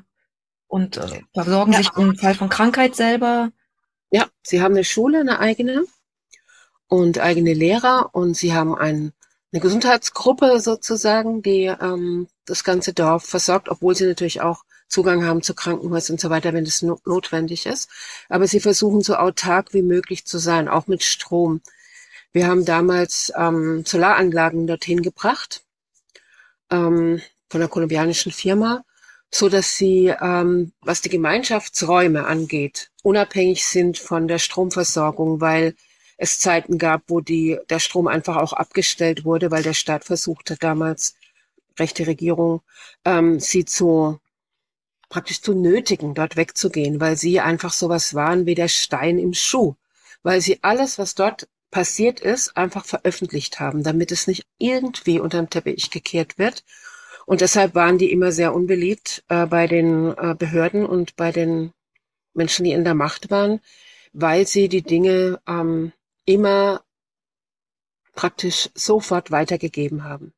und 0.69 0.97
äh, 0.97 1.21
versorgen 1.35 1.73
ja. 1.73 1.79
sich 1.79 1.91
im 1.97 2.17
Fall 2.17 2.35
von 2.35 2.49
Krankheit 2.49 2.95
selber. 2.95 3.51
Ja, 4.11 4.27
sie 4.43 4.63
haben 4.63 4.75
eine 4.75 4.85
Schule, 4.85 5.21
eine 5.21 5.39
eigene 5.39 5.85
und 6.89 7.19
eigene 7.19 7.55
Lehrer 7.55 8.11
und 8.13 8.37
sie 8.37 8.55
haben 8.55 8.75
ein, 8.75 9.13
eine 9.53 9.61
Gesundheitsgruppe 9.61 10.61
sozusagen, 10.61 11.43
die 11.43 11.65
ähm, 11.65 12.29
das 12.47 12.65
ganze 12.65 12.93
Dorf 12.93 13.25
versorgt, 13.25 13.69
obwohl 13.69 13.95
sie 13.95 14.07
natürlich 14.07 14.41
auch 14.41 14.65
Zugang 14.89 15.25
haben 15.25 15.43
zu 15.43 15.55
Krankenhäusern 15.55 16.15
und 16.15 16.21
so 16.21 16.29
weiter, 16.29 16.53
wenn 16.53 16.67
es 16.67 16.83
no 16.83 17.01
notwendig 17.07 17.65
ist. 17.65 17.89
Aber 18.29 18.47
sie 18.47 18.61
versuchen 18.61 19.01
so 19.01 19.17
autark 19.17 19.73
wie 19.73 19.83
möglich 19.83 20.27
zu 20.27 20.39
sein, 20.39 20.69
auch 20.69 20.87
mit 20.87 21.03
Strom. 21.03 21.63
Wir 22.33 22.47
haben 22.47 22.65
damals 22.65 23.31
ähm, 23.37 23.85
Solaranlagen 23.85 24.67
dorthin 24.67 25.03
gebracht 25.03 25.65
ähm, 26.71 27.21
von 27.51 27.61
einer 27.61 27.69
kolumbianischen 27.69 28.33
Firma, 28.33 28.85
so 29.31 29.51
dass 29.51 29.77
sie, 29.77 30.15
ähm, 30.21 30.73
was 30.81 31.03
die 31.03 31.11
Gemeinschaftsräume 31.11 32.25
angeht, 32.27 32.91
unabhängig 33.03 33.67
sind 33.67 33.99
von 33.99 34.29
der 34.29 34.39
Stromversorgung, 34.39 35.43
weil 35.43 35.75
es 36.17 36.41
Zeiten 36.41 36.79
gab, 36.79 37.03
wo 37.09 37.21
die, 37.21 37.59
der 37.69 37.81
Strom 37.81 38.07
einfach 38.07 38.37
auch 38.37 38.55
abgestellt 38.55 39.25
wurde, 39.25 39.51
weil 39.51 39.63
der 39.63 39.75
Staat 39.75 40.05
versucht 40.05 40.51
hat 40.51 40.63
damals, 40.63 41.15
rechte 41.79 42.07
Regierung, 42.07 42.63
ähm, 43.05 43.41
sie 43.41 43.65
zu 43.65 44.21
praktisch 45.11 45.43
zu 45.43 45.53
nötigen, 45.53 46.15
dort 46.15 46.37
wegzugehen, 46.37 46.99
weil 47.01 47.17
sie 47.17 47.41
einfach 47.41 47.73
sowas 47.73 48.15
waren 48.15 48.47
wie 48.47 48.55
der 48.55 48.69
Stein 48.69 49.19
im 49.19 49.35
Schuh, 49.35 49.75
weil 50.23 50.41
sie 50.41 50.59
alles, 50.63 50.99
was 50.99 51.15
dort 51.15 51.49
passiert 51.73 52.21
ist, 52.21 52.57
einfach 52.57 52.85
veröffentlicht 52.85 53.59
haben, 53.59 53.83
damit 53.83 54.13
es 54.13 54.29
nicht 54.29 54.47
irgendwie 54.59 55.19
unter 55.19 55.43
den 55.43 55.51
Teppich 55.51 55.91
gekehrt 55.91 56.39
wird. 56.39 56.65
Und 57.27 57.41
deshalb 57.41 57.75
waren 57.75 57.99
die 57.99 58.13
immer 58.13 58.31
sehr 58.31 58.55
unbeliebt 58.55 59.25
äh, 59.29 59.47
bei 59.47 59.67
den 59.67 60.17
äh, 60.17 60.37
Behörden 60.39 60.87
und 60.87 61.17
bei 61.17 61.33
den 61.33 61.73
Menschen, 62.35 62.65
die 62.65 62.73
in 62.73 62.85
der 62.85 62.95
Macht 62.95 63.31
waren, 63.31 63.61
weil 64.13 64.47
sie 64.47 64.69
die 64.69 64.83
Dinge 64.83 65.41
ähm, 65.49 65.93
immer 66.27 66.85
praktisch 68.15 68.71
sofort 68.75 69.31
weitergegeben 69.33 70.05
haben, 70.05 70.33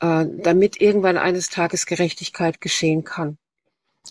äh, 0.00 0.26
damit 0.42 0.80
irgendwann 0.80 1.16
eines 1.16 1.48
Tages 1.48 1.86
Gerechtigkeit 1.86 2.60
geschehen 2.60 3.02
kann 3.02 3.38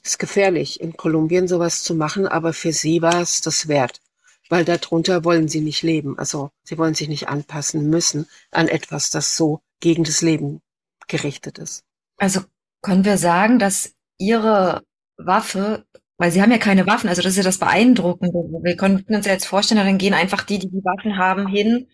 ist 0.03 0.19
gefährlich, 0.19 0.81
in 0.81 0.97
Kolumbien 0.97 1.47
sowas 1.47 1.83
zu 1.83 1.95
machen, 1.95 2.27
aber 2.27 2.53
für 2.53 2.73
sie 2.73 3.01
war 3.01 3.21
es 3.21 3.41
das 3.41 3.67
wert, 3.67 4.01
weil 4.49 4.65
darunter 4.65 5.23
wollen 5.23 5.47
sie 5.47 5.61
nicht 5.61 5.81
leben. 5.83 6.17
Also 6.17 6.51
sie 6.63 6.77
wollen 6.77 6.93
sich 6.93 7.07
nicht 7.07 7.27
anpassen 7.29 7.89
müssen 7.89 8.27
an 8.51 8.67
etwas, 8.67 9.09
das 9.09 9.35
so 9.35 9.61
gegen 9.79 10.03
das 10.03 10.21
Leben 10.21 10.61
gerichtet 11.07 11.57
ist. 11.57 11.83
Also 12.17 12.41
können 12.81 13.05
wir 13.05 13.17
sagen, 13.17 13.59
dass 13.59 13.93
ihre 14.17 14.83
Waffe, 15.17 15.85
weil 16.17 16.31
sie 16.31 16.41
haben 16.41 16.51
ja 16.51 16.57
keine 16.57 16.87
Waffen, 16.87 17.09
also 17.09 17.21
das 17.21 17.31
ist 17.31 17.37
ja 17.37 17.43
das 17.43 17.57
Beeindruckende. 17.57 18.39
Wir 18.63 18.75
können 18.75 19.03
uns 19.07 19.25
ja 19.25 19.33
jetzt 19.33 19.47
vorstellen, 19.47 19.85
dann 19.85 19.97
gehen 19.97 20.13
einfach 20.13 20.43
die, 20.43 20.59
die 20.59 20.69
die 20.69 20.83
Waffen 20.83 21.17
haben, 21.17 21.47
hin 21.47 21.87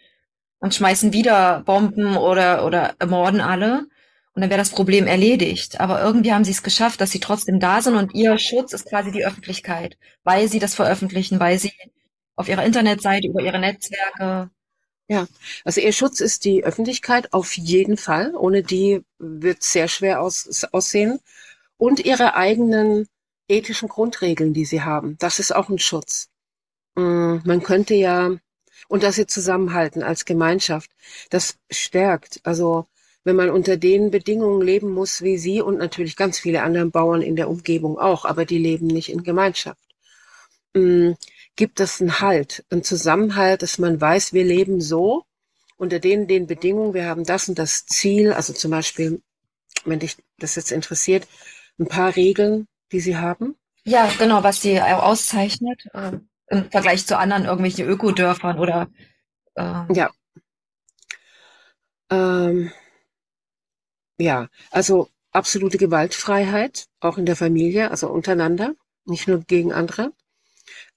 und 0.59 0.75
schmeißen 0.75 1.13
wieder 1.13 1.63
Bomben 1.65 2.17
oder, 2.17 2.65
oder 2.65 2.95
ermorden 2.99 3.41
alle. 3.41 3.87
Und 4.33 4.41
dann 4.41 4.49
wäre 4.49 4.59
das 4.59 4.69
Problem 4.69 5.07
erledigt. 5.07 5.81
Aber 5.81 6.01
irgendwie 6.01 6.31
haben 6.31 6.45
sie 6.45 6.51
es 6.51 6.63
geschafft, 6.63 7.01
dass 7.01 7.11
sie 7.11 7.19
trotzdem 7.19 7.59
da 7.59 7.81
sind 7.81 7.95
und 7.95 8.13
ihr 8.13 8.37
Schutz 8.37 8.71
ist 8.71 8.87
quasi 8.87 9.11
die 9.11 9.25
Öffentlichkeit, 9.25 9.97
weil 10.23 10.47
sie 10.47 10.59
das 10.59 10.75
veröffentlichen, 10.75 11.39
weil 11.39 11.59
sie 11.59 11.73
auf 12.35 12.47
ihrer 12.47 12.65
Internetseite, 12.65 13.27
über 13.27 13.41
ihre 13.41 13.59
Netzwerke. 13.59 14.49
Ja, 15.07 15.27
also 15.65 15.81
ihr 15.81 15.91
Schutz 15.91 16.21
ist 16.21 16.45
die 16.45 16.63
Öffentlichkeit 16.63 17.33
auf 17.33 17.57
jeden 17.57 17.97
Fall. 17.97 18.33
Ohne 18.35 18.63
die 18.63 19.03
wird 19.19 19.61
es 19.61 19.71
sehr 19.71 19.87
schwer 19.87 20.21
aus, 20.21 20.63
aussehen. 20.71 21.19
Und 21.77 21.99
ihre 22.05 22.35
eigenen 22.35 23.07
ethischen 23.49 23.89
Grundregeln, 23.89 24.53
die 24.53 24.65
sie 24.65 24.83
haben. 24.83 25.17
Das 25.19 25.39
ist 25.39 25.53
auch 25.53 25.69
ein 25.69 25.79
Schutz. 25.79 26.29
Mm, 26.95 27.37
man 27.43 27.61
könnte 27.63 27.93
ja, 27.95 28.31
und 28.87 29.03
dass 29.03 29.15
sie 29.15 29.27
zusammenhalten 29.27 30.03
als 30.03 30.25
Gemeinschaft, 30.25 30.91
das 31.29 31.57
stärkt. 31.69 32.39
Also 32.43 32.87
wenn 33.23 33.35
man 33.35 33.49
unter 33.49 33.77
den 33.77 34.11
Bedingungen 34.11 34.61
leben 34.61 34.91
muss 34.91 35.21
wie 35.21 35.37
Sie 35.37 35.61
und 35.61 35.77
natürlich 35.77 36.15
ganz 36.15 36.39
viele 36.39 36.63
andere 36.63 36.85
Bauern 36.87 37.21
in 37.21 37.35
der 37.35 37.49
Umgebung 37.49 37.99
auch, 37.99 38.25
aber 38.25 38.45
die 38.45 38.57
leben 38.57 38.87
nicht 38.87 39.09
in 39.09 39.23
Gemeinschaft. 39.23 39.81
Gibt 41.55 41.79
es 41.79 42.01
einen 42.01 42.21
Halt, 42.21 42.65
einen 42.69 42.83
Zusammenhalt, 42.83 43.61
dass 43.61 43.77
man 43.77 43.99
weiß, 43.99 44.33
wir 44.33 44.43
leben 44.43 44.81
so 44.81 45.25
unter 45.77 45.99
den, 45.99 46.27
den 46.27 46.47
Bedingungen, 46.47 46.93
wir 46.93 47.05
haben 47.05 47.23
das 47.23 47.49
und 47.49 47.57
das 47.59 47.85
Ziel, 47.85 48.33
also 48.33 48.53
zum 48.53 48.71
Beispiel, 48.71 49.21
wenn 49.83 49.99
dich 49.99 50.17
das 50.37 50.55
jetzt 50.55 50.71
interessiert, 50.71 51.27
ein 51.79 51.87
paar 51.87 52.15
Regeln, 52.15 52.67
die 52.91 52.99
Sie 52.99 53.17
haben? 53.17 53.55
Ja, 53.83 54.09
genau, 54.17 54.43
was 54.43 54.61
Sie 54.61 54.79
auszeichnet 54.79 55.85
äh, 55.93 56.11
im 56.47 56.69
Vergleich 56.69 57.07
zu 57.07 57.17
anderen 57.17 57.45
irgendwelchen 57.45 57.87
Ökodörfern 57.87 58.59
oder 58.59 58.89
äh 59.55 59.93
ja. 59.93 60.11
Ähm, 62.11 62.71
ja, 64.19 64.49
also 64.69 65.09
absolute 65.31 65.77
Gewaltfreiheit, 65.77 66.87
auch 66.99 67.17
in 67.17 67.25
der 67.25 67.35
Familie, 67.35 67.89
also 67.89 68.09
untereinander, 68.09 68.75
nicht 69.05 69.27
nur 69.27 69.39
gegen 69.39 69.73
andere. 69.73 70.13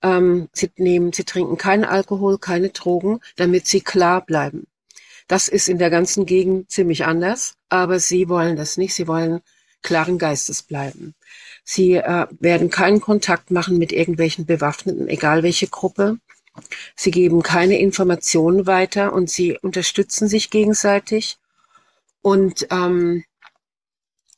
Ähm, 0.05 0.51
sie 0.53 0.71
nehmen, 0.77 1.15
sie 1.15 1.25
trinken 1.25 1.57
keinen 1.57 1.85
Alkohol, 1.85 2.39
keine 2.39 2.69
Drogen, 2.69 3.21
damit 3.37 3.67
sie 3.67 3.81
klar 3.81 4.25
bleiben. 4.25 4.67
Das 5.29 5.49
ist 5.49 5.69
in 5.69 5.79
der 5.79 5.89
ganzen 5.89 6.27
Gegend 6.27 6.71
ziemlich 6.71 7.07
anders, 7.07 7.55
aber 7.71 7.99
sie 7.99 8.29
wollen 8.29 8.57
das 8.57 8.77
nicht. 8.77 8.95
Sie 8.95 9.09
wollen 9.09 9.41
klaren 9.83 10.19
Geistes 10.19 10.63
bleiben. 10.63 11.15
Sie 11.65 11.95
äh, 11.95 12.27
werden 12.39 12.69
keinen 12.69 13.01
Kontakt 13.01 13.51
machen 13.51 13.79
mit 13.79 13.93
irgendwelchen 13.93 14.45
Bewaffneten, 14.45 15.09
egal 15.09 15.43
welche 15.43 15.69
Gruppe. 15.69 16.19
Sie 16.95 17.11
geben 17.11 17.43
keine 17.43 17.79
Informationen 17.79 18.67
weiter 18.67 19.15
und 19.15 19.31
sie 19.31 19.59
unterstützen 19.59 20.29
sich 20.29 20.51
gegenseitig 20.51 21.39
und 22.21 22.67
ähm, 22.71 23.25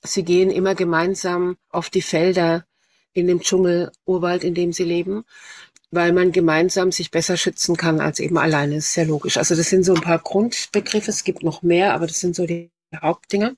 sie 0.03 0.23
gehen 0.23 0.51
immer 0.51 0.77
gemeinsam 0.77 1.57
auf 1.71 1.91
die 1.91 2.03
Felder 2.03 2.65
in 3.17 3.27
dem 3.27 3.41
Dschungel, 3.41 3.91
Urwald, 4.05 4.45
in 4.45 4.55
dem 4.55 4.73
sie 4.73 4.85
leben, 4.85 5.25
weil 5.91 6.13
man 6.13 6.33
gemeinsam 6.33 6.93
sich 6.93 7.11
besser 7.11 7.37
schützen 7.37 7.77
kann 7.77 8.01
als 8.01 8.21
eben 8.21 8.39
alleine. 8.39 8.77
Das 8.77 8.87
ist 8.87 8.95
sehr 8.95 9.07
logisch. 9.07 9.37
Also 9.37 9.55
das 9.55 9.69
sind 9.69 9.85
so 9.85 9.95
ein 9.95 10.01
paar 10.01 10.19
Grundbegriffe. 10.19 11.11
Es 11.11 11.25
gibt 11.25 11.43
noch 11.43 11.63
mehr, 11.63 11.95
aber 11.95 12.07
das 12.07 12.21
sind 12.21 12.37
so 12.37 12.47
die 12.47 12.71
Hauptdinge. 12.95 13.57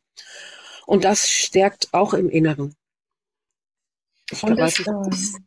Und 0.86 1.04
das 1.04 1.28
stärkt 1.28 1.88
auch 1.92 2.14
im 2.14 2.30
Inneren. 2.30 2.74
Und 4.42 4.58
weiß, 4.58 4.80
ist, 5.10 5.38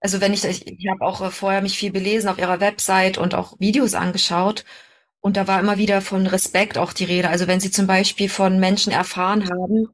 also 0.00 0.20
wenn 0.20 0.32
ich, 0.32 0.44
ich, 0.44 0.66
ich 0.66 0.88
habe 0.88 1.04
auch 1.04 1.32
vorher 1.32 1.62
mich 1.62 1.78
viel 1.78 1.90
belesen 1.90 2.28
auf 2.28 2.38
ihrer 2.38 2.60
Website 2.60 3.18
und 3.18 3.34
auch 3.34 3.58
Videos 3.58 3.94
angeschaut 3.94 4.64
und 5.20 5.36
da 5.36 5.48
war 5.48 5.58
immer 5.58 5.76
wieder 5.76 6.02
von 6.02 6.26
Respekt 6.26 6.78
auch 6.78 6.92
die 6.92 7.04
Rede. 7.04 7.28
Also 7.28 7.48
wenn 7.48 7.58
Sie 7.58 7.72
zum 7.72 7.88
Beispiel 7.88 8.28
von 8.28 8.60
Menschen 8.60 8.92
erfahren 8.92 9.50
haben, 9.50 9.88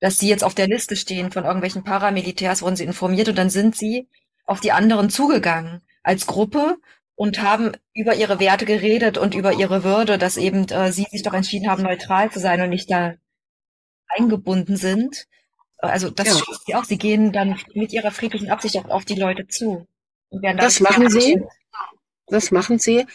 dass 0.00 0.18
Sie 0.18 0.28
jetzt 0.28 0.44
auf 0.44 0.54
der 0.54 0.66
Liste 0.66 0.96
stehen 0.96 1.30
von 1.30 1.44
irgendwelchen 1.44 1.84
Paramilitärs, 1.84 2.62
wurden 2.62 2.76
Sie 2.76 2.84
informiert 2.84 3.28
und 3.28 3.36
dann 3.36 3.50
sind 3.50 3.76
Sie 3.76 4.08
auf 4.44 4.60
die 4.60 4.72
anderen 4.72 5.10
zugegangen 5.10 5.82
als 6.02 6.26
Gruppe 6.26 6.78
und 7.14 7.42
haben 7.42 7.72
über 7.92 8.14
ihre 8.14 8.40
Werte 8.40 8.64
geredet 8.64 9.18
und 9.18 9.34
über 9.34 9.52
ihre 9.52 9.84
Würde, 9.84 10.16
dass 10.16 10.38
eben 10.38 10.66
äh, 10.68 10.90
Sie 10.90 11.06
sich 11.10 11.22
doch 11.22 11.34
entschieden 11.34 11.70
haben, 11.70 11.82
neutral 11.82 12.30
zu 12.30 12.40
sein 12.40 12.62
und 12.62 12.70
nicht 12.70 12.90
da 12.90 13.14
eingebunden 14.08 14.76
sind. 14.76 15.26
Also 15.76 16.10
das 16.10 16.28
ja. 16.28 16.34
schützt 16.34 16.66
Sie 16.66 16.74
auch. 16.74 16.84
Sie 16.84 16.98
gehen 16.98 17.32
dann 17.32 17.58
mit 17.74 17.92
Ihrer 17.92 18.10
friedlichen 18.10 18.50
Absicht 18.50 18.76
auch 18.78 18.88
auf 18.88 19.04
die 19.04 19.14
Leute 19.14 19.46
zu. 19.46 19.86
das 20.30 20.80
machen 20.80 21.10
Sie. 21.10 21.42
Das 22.26 22.50
machen 22.50 22.78
Sie. 22.78 23.06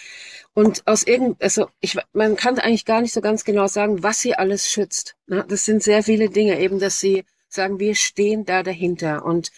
Und 0.56 0.88
aus 0.88 1.04
irgend, 1.04 1.44
also 1.44 1.68
ich, 1.82 1.98
man 2.14 2.38
kann 2.38 2.58
eigentlich 2.60 2.86
gar 2.86 3.02
nicht 3.02 3.14
so 3.14 3.20
ganz 3.20 3.44
genau 3.44 3.68
sagen, 3.68 4.04
was 4.04 4.22
sie 4.22 4.36
alles 4.36 4.72
schützt. 4.72 5.18
Ne? 5.28 5.46
Das 5.50 5.66
sind 5.66 5.84
sehr 5.84 6.02
viele 6.02 6.30
Dinge, 6.30 6.58
eben, 6.60 6.80
dass 6.80 7.02
sie 7.02 7.26
sagen, 7.50 7.78
wir 7.78 7.94
stehen 7.94 8.46
da 8.46 8.64
dahinter 8.64 9.26
und 9.26 9.52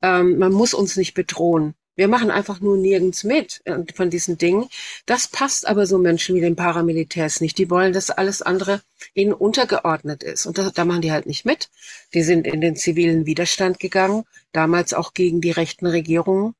ähm, 0.00 0.38
man 0.38 0.52
muss 0.52 0.72
uns 0.72 0.96
nicht 0.96 1.12
bedrohen. 1.12 1.74
Wir 1.96 2.08
machen 2.08 2.30
einfach 2.30 2.60
nur 2.60 2.78
nirgends 2.78 3.24
mit 3.24 3.60
äh, 3.64 3.76
von 3.94 4.08
diesen 4.08 4.38
Dingen. 4.38 4.70
Das 5.04 5.28
passt 5.28 5.68
aber 5.68 5.84
so 5.84 5.98
Menschen 5.98 6.34
wie 6.34 6.40
den 6.40 6.56
Paramilitärs 6.56 7.42
nicht. 7.42 7.58
Die 7.58 7.68
wollen, 7.68 7.92
dass 7.92 8.08
alles 8.08 8.40
andere 8.40 8.80
ihnen 9.12 9.34
untergeordnet 9.34 10.22
ist. 10.22 10.46
Und 10.46 10.56
da, 10.56 10.70
da 10.70 10.86
machen 10.86 11.02
die 11.02 11.12
halt 11.12 11.26
nicht 11.26 11.44
mit. 11.44 11.68
Die 12.14 12.22
sind 12.22 12.46
in 12.46 12.62
den 12.62 12.74
zivilen 12.74 13.26
Widerstand 13.26 13.80
gegangen, 13.80 14.24
damals 14.52 14.94
auch 14.94 15.12
gegen 15.12 15.42
die 15.42 15.50
rechten 15.50 15.86
Regierungen 15.86 16.54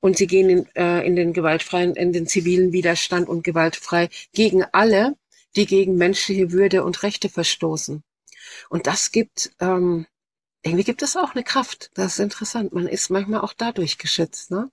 und 0.00 0.16
sie 0.16 0.26
gehen 0.26 0.48
in, 0.48 0.66
äh, 0.76 1.06
in 1.06 1.16
den 1.16 1.32
gewaltfreien, 1.32 1.94
in 1.94 2.12
den 2.12 2.26
zivilen 2.26 2.72
Widerstand 2.72 3.28
und 3.28 3.44
gewaltfrei 3.44 4.08
gegen 4.32 4.64
alle, 4.72 5.16
die 5.56 5.66
gegen 5.66 5.96
menschliche 5.96 6.52
Würde 6.52 6.84
und 6.84 7.02
Rechte 7.02 7.28
verstoßen. 7.28 8.02
Und 8.70 8.86
das 8.86 9.12
gibt 9.12 9.50
ähm, 9.60 10.06
irgendwie 10.62 10.84
gibt 10.84 11.02
es 11.02 11.16
auch 11.16 11.34
eine 11.34 11.44
Kraft. 11.44 11.90
Das 11.94 12.14
ist 12.14 12.18
interessant. 12.18 12.72
Man 12.72 12.88
ist 12.88 13.10
manchmal 13.10 13.40
auch 13.40 13.52
dadurch 13.52 13.98
geschützt. 13.98 14.50
Ne? 14.50 14.70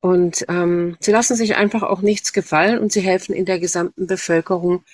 Und 0.00 0.44
ähm, 0.48 0.96
sie 1.00 1.12
lassen 1.12 1.36
sich 1.36 1.56
einfach 1.56 1.82
auch 1.82 2.00
nichts 2.00 2.32
gefallen 2.32 2.78
und 2.78 2.92
sie 2.92 3.00
helfen 3.00 3.34
in 3.34 3.44
der 3.44 3.58
gesamten 3.58 4.06
Bevölkerung 4.06 4.84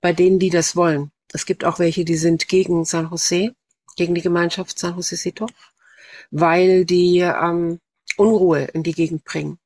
bei 0.00 0.12
denen, 0.12 0.38
die 0.38 0.50
das 0.50 0.76
wollen. 0.76 1.10
Es 1.32 1.46
gibt 1.46 1.64
auch 1.64 1.78
welche, 1.78 2.04
die 2.04 2.16
sind 2.16 2.48
gegen 2.48 2.84
San 2.84 3.10
Jose, 3.10 3.54
gegen 3.96 4.14
die 4.14 4.22
Gemeinschaft 4.22 4.78
San 4.78 4.94
Josecito, 4.94 5.46
weil 6.30 6.84
die 6.84 7.18
ähm, 7.18 7.80
Unruhe 8.16 8.64
in 8.64 8.82
die 8.82 8.92
Gegend 8.92 9.24
bringen. 9.24 9.58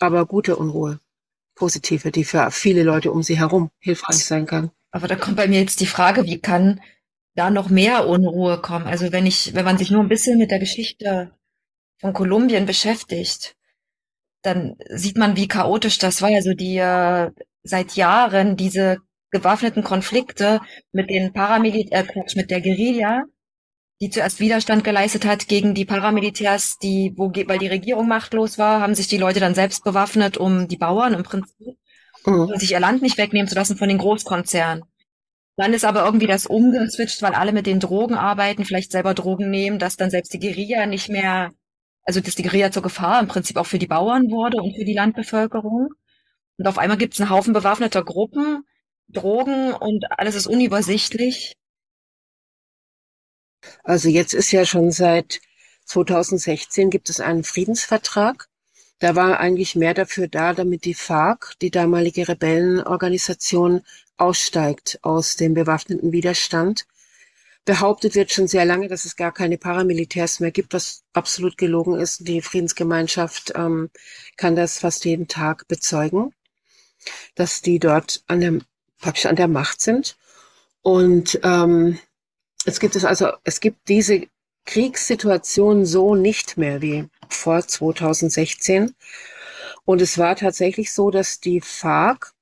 Aber 0.00 0.26
gute 0.26 0.56
Unruhe, 0.56 1.00
positive, 1.54 2.10
die 2.10 2.24
für 2.24 2.50
viele 2.50 2.82
Leute 2.82 3.12
um 3.12 3.22
sie 3.22 3.38
herum 3.38 3.70
hilfreich 3.78 4.24
sein 4.24 4.46
kann. 4.46 4.70
Aber 4.90 5.08
da 5.08 5.16
kommt 5.16 5.36
bei 5.36 5.48
mir 5.48 5.60
jetzt 5.60 5.80
die 5.80 5.86
Frage, 5.86 6.24
wie 6.24 6.40
kann 6.40 6.80
da 7.34 7.50
noch 7.50 7.68
mehr 7.68 8.06
Unruhe 8.06 8.60
kommen? 8.60 8.86
Also 8.86 9.12
wenn 9.12 9.26
ich, 9.26 9.54
wenn 9.54 9.64
man 9.64 9.78
sich 9.78 9.90
nur 9.90 10.02
ein 10.02 10.08
bisschen 10.08 10.38
mit 10.38 10.50
der 10.50 10.58
Geschichte 10.58 11.32
von 11.98 12.12
Kolumbien 12.12 12.66
beschäftigt, 12.66 13.56
dann 14.42 14.76
sieht 14.90 15.16
man, 15.16 15.36
wie 15.36 15.48
chaotisch 15.48 15.98
das 15.98 16.22
war. 16.22 16.30
Also 16.30 16.54
die 16.54 16.76
äh, 16.76 17.30
seit 17.62 17.96
Jahren 17.96 18.56
diese 18.56 18.98
gewaffneten 19.30 19.82
Konflikte 19.82 20.60
mit 20.92 21.10
den 21.10 21.32
Paramilitär, 21.32 22.06
äh, 22.08 22.36
mit 22.36 22.50
der 22.50 22.60
Guerilla, 22.60 23.24
die 24.00 24.10
zuerst 24.10 24.40
Widerstand 24.40 24.84
geleistet 24.84 25.24
hat 25.24 25.48
gegen 25.48 25.74
die 25.74 25.84
Paramilitärs, 25.84 26.78
die, 26.78 27.12
wo, 27.16 27.32
weil 27.46 27.58
die 27.58 27.68
Regierung 27.68 28.08
machtlos 28.08 28.58
war, 28.58 28.80
haben 28.80 28.94
sich 28.94 29.08
die 29.08 29.18
Leute 29.18 29.40
dann 29.40 29.54
selbst 29.54 29.84
bewaffnet, 29.84 30.36
um 30.36 30.68
die 30.68 30.76
Bauern 30.76 31.14
im 31.14 31.22
Prinzip, 31.22 31.78
mhm. 32.26 32.52
sich 32.56 32.72
ihr 32.72 32.80
Land 32.80 33.02
nicht 33.02 33.18
wegnehmen 33.18 33.48
zu 33.48 33.54
lassen 33.54 33.76
von 33.76 33.88
den 33.88 33.98
Großkonzernen. 33.98 34.84
Dann 35.56 35.72
ist 35.72 35.84
aber 35.84 36.04
irgendwie 36.04 36.26
das 36.26 36.46
umgeswitcht, 36.46 37.22
weil 37.22 37.34
alle 37.34 37.52
mit 37.52 37.66
den 37.66 37.78
Drogen 37.78 38.14
arbeiten, 38.14 38.64
vielleicht 38.64 38.90
selber 38.90 39.14
Drogen 39.14 39.50
nehmen, 39.50 39.78
dass 39.78 39.96
dann 39.96 40.10
selbst 40.10 40.32
die 40.34 40.40
Guerilla 40.40 40.86
nicht 40.86 41.08
mehr 41.08 41.52
also 42.04 42.20
dass 42.20 42.34
die 42.34 42.42
Guerilla 42.42 42.70
zur 42.70 42.82
Gefahr 42.82 43.20
im 43.20 43.28
Prinzip 43.28 43.56
auch 43.56 43.66
für 43.66 43.78
die 43.78 43.86
Bauern 43.86 44.30
wurde 44.30 44.58
und 44.58 44.76
für 44.76 44.84
die 44.84 44.94
Landbevölkerung. 44.94 45.88
Und 46.58 46.66
auf 46.66 46.78
einmal 46.78 46.98
gibt 46.98 47.14
es 47.14 47.20
einen 47.20 47.30
Haufen 47.30 47.52
bewaffneter 47.52 48.04
Gruppen, 48.04 48.64
Drogen 49.08 49.72
und 49.72 50.04
alles 50.18 50.34
ist 50.34 50.46
unübersichtlich. 50.46 51.54
Also 53.82 54.08
jetzt 54.08 54.34
ist 54.34 54.52
ja 54.52 54.64
schon 54.64 54.90
seit 54.90 55.40
2016 55.86 56.90
gibt 56.90 57.10
es 57.10 57.20
einen 57.20 57.44
Friedensvertrag. 57.44 58.48
Da 58.98 59.14
war 59.16 59.40
eigentlich 59.40 59.74
mehr 59.74 59.94
dafür 59.94 60.28
da, 60.28 60.54
damit 60.54 60.84
die 60.84 60.94
FARC, 60.94 61.54
die 61.60 61.70
damalige 61.70 62.28
Rebellenorganisation, 62.28 63.82
aussteigt 64.16 65.00
aus 65.02 65.36
dem 65.36 65.54
bewaffneten 65.54 66.12
Widerstand 66.12 66.86
behauptet 67.64 68.14
wird 68.14 68.32
schon 68.32 68.46
sehr 68.46 68.64
lange, 68.64 68.88
dass 68.88 69.04
es 69.04 69.16
gar 69.16 69.32
keine 69.32 69.58
Paramilitärs 69.58 70.40
mehr 70.40 70.50
gibt, 70.50 70.74
was 70.74 71.02
absolut 71.12 71.56
gelogen 71.56 71.98
ist. 71.98 72.28
Die 72.28 72.42
Friedensgemeinschaft 72.42 73.52
ähm, 73.56 73.90
kann 74.36 74.56
das 74.56 74.78
fast 74.78 75.04
jeden 75.04 75.28
Tag 75.28 75.66
bezeugen, 75.68 76.34
dass 77.34 77.62
die 77.62 77.78
dort 77.78 78.22
an 78.26 78.40
der, 78.40 78.58
praktisch 78.98 79.26
an 79.26 79.36
der 79.36 79.48
Macht 79.48 79.80
sind. 79.80 80.16
Und 80.82 81.40
ähm, 81.42 81.98
es 82.64 82.80
gibt 82.80 82.96
es 82.96 83.04
also, 83.04 83.28
es 83.44 83.60
gibt 83.60 83.88
diese 83.88 84.26
Kriegssituation 84.64 85.84
so 85.84 86.14
nicht 86.14 86.56
mehr 86.56 86.80
wie 86.82 87.08
vor 87.28 87.66
2016. 87.66 88.94
Und 89.84 90.00
es 90.00 90.16
war 90.18 90.36
tatsächlich 90.36 90.92
so, 90.92 91.10
dass 91.10 91.40
die 91.40 91.60
FARC 91.60 92.32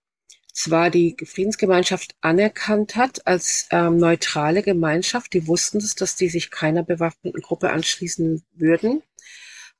zwar 0.53 0.91
die 0.91 1.17
Friedensgemeinschaft 1.25 2.15
anerkannt 2.21 2.95
hat 2.95 3.27
als 3.27 3.67
ähm, 3.71 3.97
neutrale 3.97 4.63
Gemeinschaft. 4.63 5.33
Die 5.33 5.47
wussten 5.49 5.79
es, 5.79 5.95
dass 5.95 6.15
die 6.15 6.29
sich 6.29 6.51
keiner 6.51 6.83
bewaffneten 6.83 7.41
Gruppe 7.41 7.71
anschließen 7.71 8.45
würden. 8.53 9.03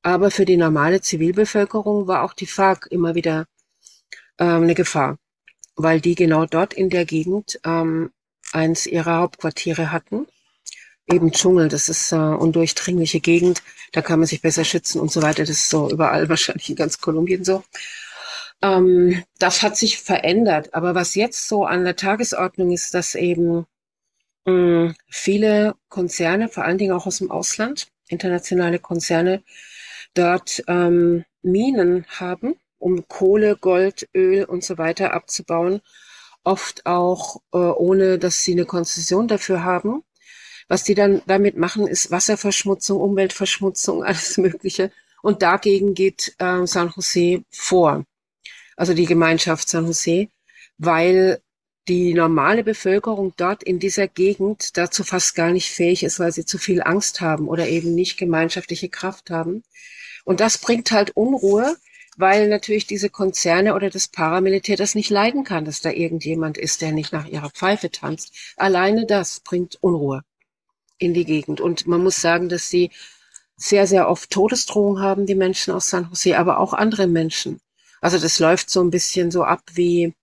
Aber 0.01 0.31
für 0.31 0.45
die 0.45 0.57
normale 0.57 0.99
Zivilbevölkerung 0.99 2.07
war 2.07 2.23
auch 2.23 2.33
die 2.33 2.47
FARC 2.47 2.87
immer 2.91 3.15
wieder 3.15 3.45
ähm, 4.39 4.63
eine 4.63 4.75
Gefahr, 4.75 5.17
weil 5.75 6.01
die 6.01 6.15
genau 6.15 6.45
dort 6.45 6.73
in 6.73 6.89
der 6.89 7.05
Gegend 7.05 7.59
ähm, 7.63 8.11
eins 8.51 8.85
ihrer 8.85 9.17
Hauptquartiere 9.19 9.91
hatten. 9.91 10.27
Eben 11.07 11.31
Dschungel, 11.31 11.67
das 11.67 11.89
ist 11.89 12.11
äh, 12.11 12.15
undurchdringliche 12.15 13.19
Gegend, 13.19 13.61
da 13.91 14.01
kann 14.01 14.19
man 14.19 14.27
sich 14.27 14.41
besser 14.41 14.63
schützen 14.63 15.01
und 15.01 15.11
so 15.11 15.21
weiter. 15.21 15.43
Das 15.43 15.49
ist 15.49 15.69
so 15.69 15.89
überall 15.89 16.29
wahrscheinlich 16.29 16.69
in 16.69 16.75
ganz 16.75 16.99
Kolumbien 16.99 17.43
so. 17.43 17.63
Ähm, 18.61 19.23
das 19.39 19.61
hat 19.61 19.77
sich 19.77 19.99
verändert. 19.99 20.73
Aber 20.73 20.95
was 20.95 21.15
jetzt 21.15 21.47
so 21.47 21.65
an 21.65 21.83
der 21.83 21.95
Tagesordnung 21.95 22.71
ist, 22.71 22.93
dass 22.93 23.15
eben 23.15 23.65
mh, 24.45 24.53
mm, 24.53 24.95
viele 25.09 25.75
Konzerne, 25.89 26.49
vor 26.49 26.63
allen 26.65 26.77
Dingen 26.77 26.93
auch 26.93 27.05
aus 27.05 27.19
dem 27.19 27.31
Ausland, 27.31 27.87
internationale 28.07 28.79
Konzerne, 28.79 29.43
dort 30.13 30.63
ähm, 30.67 31.25
Minen 31.41 32.05
haben, 32.07 32.55
um 32.77 33.07
Kohle, 33.07 33.57
Gold, 33.57 34.09
Öl 34.15 34.45
und 34.45 34.63
so 34.63 34.77
weiter 34.77 35.13
abzubauen. 35.13 35.81
Oft 36.43 36.85
auch 36.85 37.41
äh, 37.53 37.57
ohne, 37.57 38.19
dass 38.19 38.43
sie 38.43 38.53
eine 38.53 38.65
Konzession 38.65 39.27
dafür 39.27 39.63
haben. 39.63 40.03
Was 40.73 40.83
die 40.83 40.95
dann 40.95 41.21
damit 41.27 41.55
machen, 41.55 41.85
ist 41.85 42.09
Wasserverschmutzung, 42.09 42.99
Umweltverschmutzung, 42.99 44.03
alles 44.09 44.39
Mögliche. 44.39 44.91
Und 45.21 45.43
dagegen 45.43 45.93
geht 45.93 46.33
äh, 46.39 46.65
San 46.65 46.91
Jose 46.95 47.43
vor 47.51 48.03
also 48.75 48.95
die 48.95 49.05
Gemeinschaft 49.05 49.69
San 49.69 49.85
Jose, 49.85 50.29
weil 50.79 51.39
die 51.87 52.15
normale 52.15 52.63
Bevölkerung 52.63 53.33
dort 53.37 53.61
in 53.61 53.77
dieser 53.77 54.07
Gegend 54.07 54.75
dazu 54.75 55.03
fast 55.03 55.35
gar 55.35 55.51
nicht 55.51 55.69
fähig 55.69 56.01
ist, 56.01 56.19
weil 56.19 56.31
sie 56.31 56.43
zu 56.43 56.57
viel 56.57 56.81
Angst 56.81 57.21
haben 57.21 57.47
oder 57.47 57.67
eben 57.67 57.93
nicht 57.93 58.17
gemeinschaftliche 58.17 58.89
Kraft 58.89 59.29
haben. 59.29 59.61
Und 60.25 60.39
das 60.39 60.57
bringt 60.57 60.89
halt 60.89 61.11
Unruhe, 61.15 61.77
weil 62.17 62.49
natürlich 62.49 62.87
diese 62.87 63.11
Konzerne 63.11 63.75
oder 63.75 63.91
das 63.91 64.07
Paramilitär 64.07 64.75
das 64.75 64.95
nicht 64.95 65.11
leiden 65.11 65.43
kann, 65.43 65.65
dass 65.65 65.81
da 65.81 65.91
irgendjemand 65.91 66.57
ist, 66.57 66.81
der 66.81 66.93
nicht 66.93 67.13
nach 67.13 67.27
ihrer 67.27 67.51
Pfeife 67.51 67.91
tanzt. 67.91 68.33
Alleine 68.57 69.05
das 69.05 69.39
bringt 69.41 69.77
Unruhe 69.79 70.23
in 71.03 71.13
die 71.13 71.25
Gegend. 71.25 71.61
Und 71.61 71.87
man 71.87 72.03
muss 72.03 72.21
sagen, 72.21 72.49
dass 72.49 72.69
sie 72.69 72.91
sehr, 73.55 73.87
sehr 73.87 74.09
oft 74.09 74.29
Todesdrohungen 74.31 75.01
haben, 75.01 75.25
die 75.25 75.35
Menschen 75.35 75.73
aus 75.73 75.89
San 75.89 76.09
Jose, 76.09 76.37
aber 76.37 76.59
auch 76.59 76.73
andere 76.73 77.07
Menschen. 77.07 77.61
Also 78.01 78.19
das 78.19 78.39
läuft 78.39 78.69
so 78.69 78.81
ein 78.81 78.89
bisschen 78.89 79.31
so 79.31 79.43
ab 79.43 79.61
wie, 79.73 80.13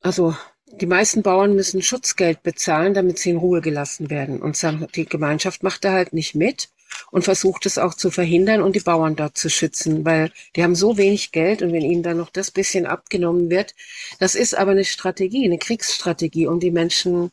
also 0.00 0.36
die 0.66 0.86
meisten 0.86 1.22
Bauern 1.22 1.54
müssen 1.54 1.82
Schutzgeld 1.82 2.42
bezahlen, 2.42 2.94
damit 2.94 3.18
sie 3.18 3.30
in 3.30 3.38
Ruhe 3.38 3.60
gelassen 3.60 4.10
werden. 4.10 4.40
Und 4.40 4.60
die 4.94 5.06
Gemeinschaft 5.06 5.62
macht 5.62 5.84
da 5.84 5.92
halt 5.92 6.12
nicht 6.12 6.34
mit 6.34 6.68
und 7.10 7.24
versucht 7.24 7.66
es 7.66 7.78
auch 7.78 7.94
zu 7.94 8.10
verhindern 8.10 8.62
und 8.62 8.76
die 8.76 8.80
Bauern 8.80 9.16
dort 9.16 9.36
zu 9.36 9.50
schützen, 9.50 10.04
weil 10.04 10.32
die 10.54 10.62
haben 10.62 10.74
so 10.74 10.96
wenig 10.96 11.32
Geld 11.32 11.62
und 11.62 11.72
wenn 11.72 11.82
ihnen 11.82 12.02
dann 12.02 12.16
noch 12.16 12.30
das 12.30 12.50
bisschen 12.50 12.86
abgenommen 12.86 13.50
wird, 13.50 13.74
das 14.18 14.34
ist 14.34 14.56
aber 14.56 14.72
eine 14.72 14.84
Strategie, 14.84 15.44
eine 15.44 15.58
Kriegsstrategie, 15.58 16.46
um 16.46 16.60
die 16.60 16.70
Menschen 16.70 17.30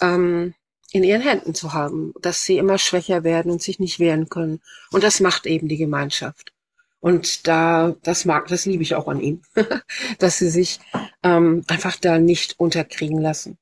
ähm, 0.00 0.54
in 0.92 1.04
ihren 1.04 1.22
Händen 1.22 1.54
zu 1.54 1.72
haben, 1.72 2.12
dass 2.20 2.44
sie 2.44 2.58
immer 2.58 2.78
schwächer 2.78 3.24
werden 3.24 3.50
und 3.50 3.62
sich 3.62 3.78
nicht 3.78 3.98
wehren 3.98 4.28
können. 4.28 4.60
Und 4.90 5.02
das 5.02 5.20
macht 5.20 5.46
eben 5.46 5.68
die 5.68 5.78
Gemeinschaft. 5.78 6.52
Und 7.00 7.48
da, 7.48 7.96
das 8.02 8.24
mag, 8.24 8.46
das 8.48 8.64
liebe 8.64 8.82
ich 8.82 8.94
auch 8.94 9.08
an 9.08 9.20
ihm, 9.20 9.42
dass 10.18 10.38
sie 10.38 10.50
sich 10.50 10.78
ähm, 11.22 11.64
einfach 11.66 11.96
da 11.96 12.18
nicht 12.18 12.60
unterkriegen 12.60 13.18
lassen. 13.18 13.58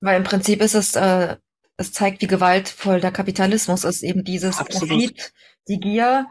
Weil 0.00 0.16
im 0.16 0.24
Prinzip 0.24 0.60
ist 0.62 0.74
es, 0.74 0.96
äh, 0.96 1.36
es 1.76 1.92
zeigt, 1.92 2.22
wie 2.22 2.26
gewaltvoll 2.26 3.00
der 3.00 3.12
Kapitalismus 3.12 3.84
ist, 3.84 4.02
eben 4.02 4.24
dieses. 4.24 4.56
Profit, 4.56 5.32
die 5.68 5.78
Gier. 5.78 6.26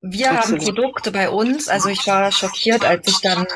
Wir 0.00 0.32
Absolut. 0.32 0.60
haben 0.60 0.74
Produkte 0.74 1.12
bei 1.12 1.30
uns, 1.30 1.68
also 1.68 1.88
ich 1.88 2.06
war 2.06 2.32
schockiert, 2.32 2.84
als 2.84 3.06
ich 3.06 3.20
dann 3.20 3.46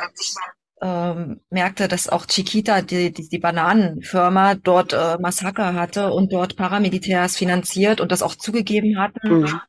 ähm, 0.82 1.40
merkte, 1.50 1.88
dass 1.88 2.08
auch 2.08 2.26
Chiquita, 2.26 2.82
die, 2.82 3.12
die, 3.12 3.28
die 3.28 3.38
Bananenfirma, 3.38 4.56
dort 4.56 4.92
äh, 4.92 5.16
Massaker 5.18 5.74
hatte 5.74 6.12
und 6.12 6.32
dort 6.32 6.56
Paramilitärs 6.56 7.36
finanziert 7.36 8.00
und 8.00 8.12
das 8.12 8.22
auch 8.22 8.34
zugegeben 8.34 8.98
hatten. 8.98 9.40
Mhm. 9.40 9.60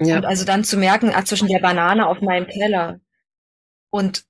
Ja. 0.00 0.16
Und 0.16 0.24
also 0.24 0.44
dann 0.44 0.64
zu 0.64 0.76
merken, 0.76 1.12
ah, 1.14 1.24
zwischen 1.24 1.48
der 1.48 1.60
Banane 1.60 2.06
auf 2.06 2.20
meinem 2.20 2.48
Teller 2.48 3.00
und 3.90 4.24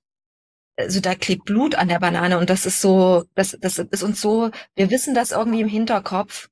also 0.77 0.99
da 0.99 1.15
klebt 1.15 1.45
Blut 1.45 1.75
an 1.75 1.87
der 1.87 1.99
Banane 1.99 2.37
und 2.37 2.49
das 2.49 2.65
ist 2.65 2.81
so, 2.81 3.23
das, 3.33 3.57
das 3.61 3.79
ist 3.79 4.03
uns 4.03 4.19
so, 4.19 4.51
wir 4.75 4.91
wissen 4.91 5.15
das 5.15 5.31
irgendwie 5.31 5.61
im 5.61 5.69
Hinterkopf, 5.69 6.49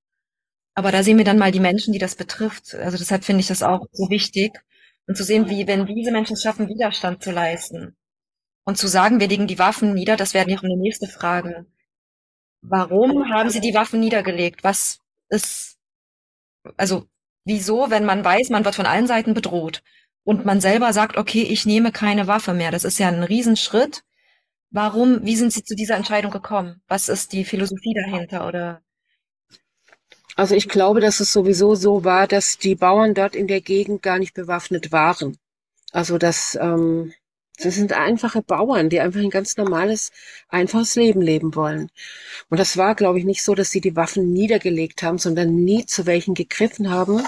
aber 0.76 0.92
da 0.94 1.04
sehen 1.04 1.18
wir 1.18 1.26
dann 1.26 1.38
mal 1.38 1.52
die 1.52 1.60
Menschen, 1.60 1.92
die 1.92 2.00
das 2.00 2.16
betrifft. 2.16 2.74
Also 2.74 2.98
deshalb 2.98 3.26
finde 3.26 3.42
ich 3.42 3.48
das 3.48 3.62
auch 3.62 3.86
so 3.92 4.10
wichtig 4.10 4.54
und 5.08 5.18
zu 5.18 5.26
sehen, 5.26 5.50
wie, 5.50 5.68
wenn 5.68 5.86
diese 5.86 6.12
Menschen 6.12 6.34
es 6.34 6.42
schaffen, 6.42 6.70
Widerstand 6.70 7.22
zu 7.22 7.32
leisten 7.32 7.98
und 8.66 8.78
zu 8.78 8.88
sagen, 8.88 9.20
wir 9.20 9.28
legen 9.28 9.48
die 9.48 9.60
Waffen 9.60 9.94
nieder, 9.94 10.16
das 10.16 10.36
auch 10.36 10.64
eine 10.64 10.78
nächste 10.78 11.08
Frage. 11.08 11.66
Warum 12.62 13.30
haben 13.30 13.50
sie 13.50 13.60
die 13.60 13.74
Waffen 13.74 14.00
niedergelegt? 14.00 14.64
Was 14.64 15.00
ist, 15.30 15.78
also 16.78 17.08
Wieso, 17.46 17.90
wenn 17.90 18.06
man 18.06 18.24
weiß, 18.24 18.50
man 18.50 18.64
wird 18.64 18.76
von 18.76 18.86
allen 18.86 19.08
Seiten 19.08 19.34
bedroht 19.34 19.84
und 20.24 20.46
man 20.46 20.62
selber 20.62 20.94
sagt, 20.94 21.18
okay, 21.18 21.42
ich 21.42 21.66
nehme 21.66 21.92
keine 21.92 22.28
Waffe 22.28 22.54
mehr. 22.54 22.72
Das 22.72 22.86
ist 22.86 23.00
ja 23.00 23.10
ein 23.10 23.24
Riesenschritt. 23.24 24.04
Warum, 24.70 25.26
wie 25.26 25.36
sind 25.36 25.52
Sie 25.52 25.64
zu 25.64 25.76
dieser 25.76 25.96
Entscheidung 25.96 26.32
gekommen? 26.32 26.82
Was 26.88 27.10
ist 27.10 27.34
die 27.34 27.44
Philosophie 27.44 27.94
dahinter 27.94 28.48
oder? 28.48 28.82
Also 30.36 30.56
ich 30.56 30.68
glaube, 30.70 31.00
dass 31.00 31.20
es 31.20 31.32
sowieso 31.32 31.76
so 31.76 32.04
war, 32.04 32.28
dass 32.28 32.58
die 32.58 32.76
Bauern 32.76 33.14
dort 33.14 33.36
in 33.36 33.48
der 33.48 33.62
Gegend 33.62 34.02
gar 34.02 34.18
nicht 34.18 34.34
bewaffnet 34.34 34.92
waren. 34.92 35.38
Also 35.92 36.18
das, 36.18 36.58
ähm, 36.60 37.14
das 37.60 37.76
sind 37.76 37.94
einfache 37.94 38.42
Bauern, 38.42 38.90
die 38.90 39.00
einfach 39.00 39.20
ein 39.20 39.30
ganz 39.30 39.58
normales, 39.58 40.12
einfaches 40.50 40.96
Leben 40.96 41.22
leben 41.22 41.56
wollen. 41.56 41.92
Und 42.50 42.60
das 42.60 42.78
war, 42.78 42.96
glaube 42.96 43.20
ich, 43.20 43.26
nicht 43.26 43.44
so, 43.44 43.54
dass 43.54 43.70
sie 43.70 43.82
die 43.82 43.96
Waffen 43.96 44.34
niedergelegt 44.34 45.04
haben, 45.04 45.18
sondern 45.20 45.56
nie 45.56 45.86
zu 45.86 46.06
welchen 46.06 46.34
gegriffen 46.34 46.90
haben. 46.90 47.22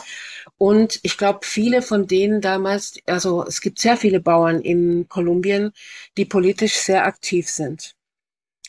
Und 0.58 1.00
ich 1.04 1.18
glaube, 1.18 1.40
viele 1.44 1.82
von 1.82 2.08
denen 2.08 2.42
damals, 2.42 2.96
also 3.06 3.46
es 3.46 3.62
gibt 3.62 3.80
sehr 3.80 3.98
viele 3.98 4.20
Bauern 4.20 4.62
in 4.62 5.08
Kolumbien, 5.10 5.72
die 6.18 6.26
politisch 6.26 6.76
sehr 6.76 7.06
aktiv 7.06 7.50
sind. 7.50 7.96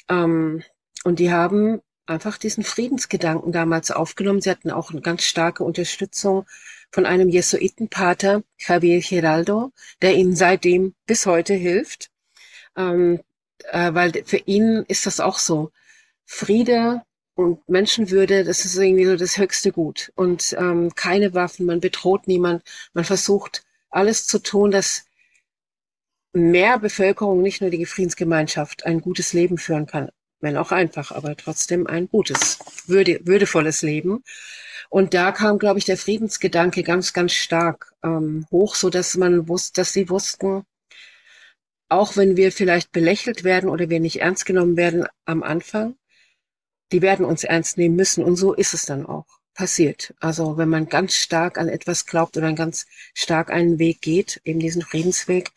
Ähm, 0.08 0.62
und 1.04 1.18
die 1.20 1.32
haben 1.32 1.80
einfach 2.06 2.38
diesen 2.38 2.64
Friedensgedanken 2.64 3.52
damals 3.52 3.90
aufgenommen. 3.90 4.40
Sie 4.40 4.50
hatten 4.50 4.70
auch 4.70 4.90
eine 4.90 5.00
ganz 5.00 5.24
starke 5.24 5.64
Unterstützung 5.64 6.46
von 6.96 7.04
einem 7.04 7.28
Jesuitenpater, 7.28 8.42
Javier 8.56 9.02
Giraldo, 9.02 9.70
der 10.00 10.14
ihnen 10.14 10.34
seitdem 10.34 10.94
bis 11.04 11.26
heute 11.26 11.52
hilft. 11.52 12.10
Ähm, 12.74 13.20
äh, 13.64 13.92
weil 13.92 14.24
für 14.24 14.38
ihn 14.38 14.82
ist 14.88 15.04
das 15.04 15.20
auch 15.20 15.38
so. 15.38 15.72
Friede 16.24 17.02
und 17.34 17.68
Menschenwürde, 17.68 18.44
das 18.44 18.64
ist 18.64 18.78
irgendwie 18.78 19.04
so 19.04 19.14
das 19.16 19.36
höchste 19.36 19.72
Gut. 19.72 20.10
Und 20.14 20.56
ähm, 20.58 20.94
keine 20.94 21.34
Waffen, 21.34 21.66
man 21.66 21.80
bedroht 21.80 22.26
niemand, 22.28 22.62
man 22.94 23.04
versucht 23.04 23.62
alles 23.90 24.26
zu 24.26 24.38
tun, 24.38 24.70
dass 24.70 25.04
mehr 26.32 26.78
Bevölkerung, 26.78 27.42
nicht 27.42 27.60
nur 27.60 27.68
die 27.68 27.84
Friedensgemeinschaft, 27.84 28.86
ein 28.86 29.02
gutes 29.02 29.34
Leben 29.34 29.58
führen 29.58 29.84
kann 29.84 30.08
wenn 30.40 30.56
auch 30.56 30.72
einfach, 30.72 31.12
aber 31.12 31.36
trotzdem 31.36 31.86
ein 31.86 32.08
gutes, 32.08 32.58
würde, 32.86 33.20
würdevolles 33.24 33.82
Leben. 33.82 34.22
Und 34.88 35.14
da 35.14 35.32
kam, 35.32 35.58
glaube 35.58 35.78
ich, 35.78 35.84
der 35.84 35.96
Friedensgedanke 35.96 36.82
ganz, 36.82 37.12
ganz 37.12 37.32
stark 37.32 37.92
ähm, 38.02 38.46
hoch, 38.50 38.74
so 38.74 38.90
dass 38.90 39.16
man 39.16 39.48
wusste, 39.48 39.80
dass 39.80 39.92
sie 39.92 40.08
wussten, 40.08 40.64
auch 41.88 42.16
wenn 42.16 42.36
wir 42.36 42.52
vielleicht 42.52 42.92
belächelt 42.92 43.44
werden 43.44 43.68
oder 43.68 43.88
wir 43.88 44.00
nicht 44.00 44.20
ernst 44.20 44.46
genommen 44.46 44.76
werden 44.76 45.06
am 45.24 45.42
Anfang, 45.42 45.96
die 46.92 47.02
werden 47.02 47.24
uns 47.24 47.44
ernst 47.44 47.78
nehmen 47.78 47.96
müssen. 47.96 48.24
Und 48.24 48.36
so 48.36 48.54
ist 48.54 48.74
es 48.74 48.86
dann 48.86 49.06
auch 49.06 49.26
passiert. 49.54 50.14
Also 50.20 50.56
wenn 50.56 50.68
man 50.68 50.88
ganz 50.88 51.14
stark 51.14 51.58
an 51.58 51.68
etwas 51.68 52.06
glaubt 52.06 52.36
oder 52.36 52.52
ganz 52.52 52.86
stark 53.14 53.50
einen 53.50 53.78
Weg 53.78 54.02
geht, 54.02 54.40
eben 54.44 54.60
diesen 54.60 54.82
Friedensweg, 54.82 55.50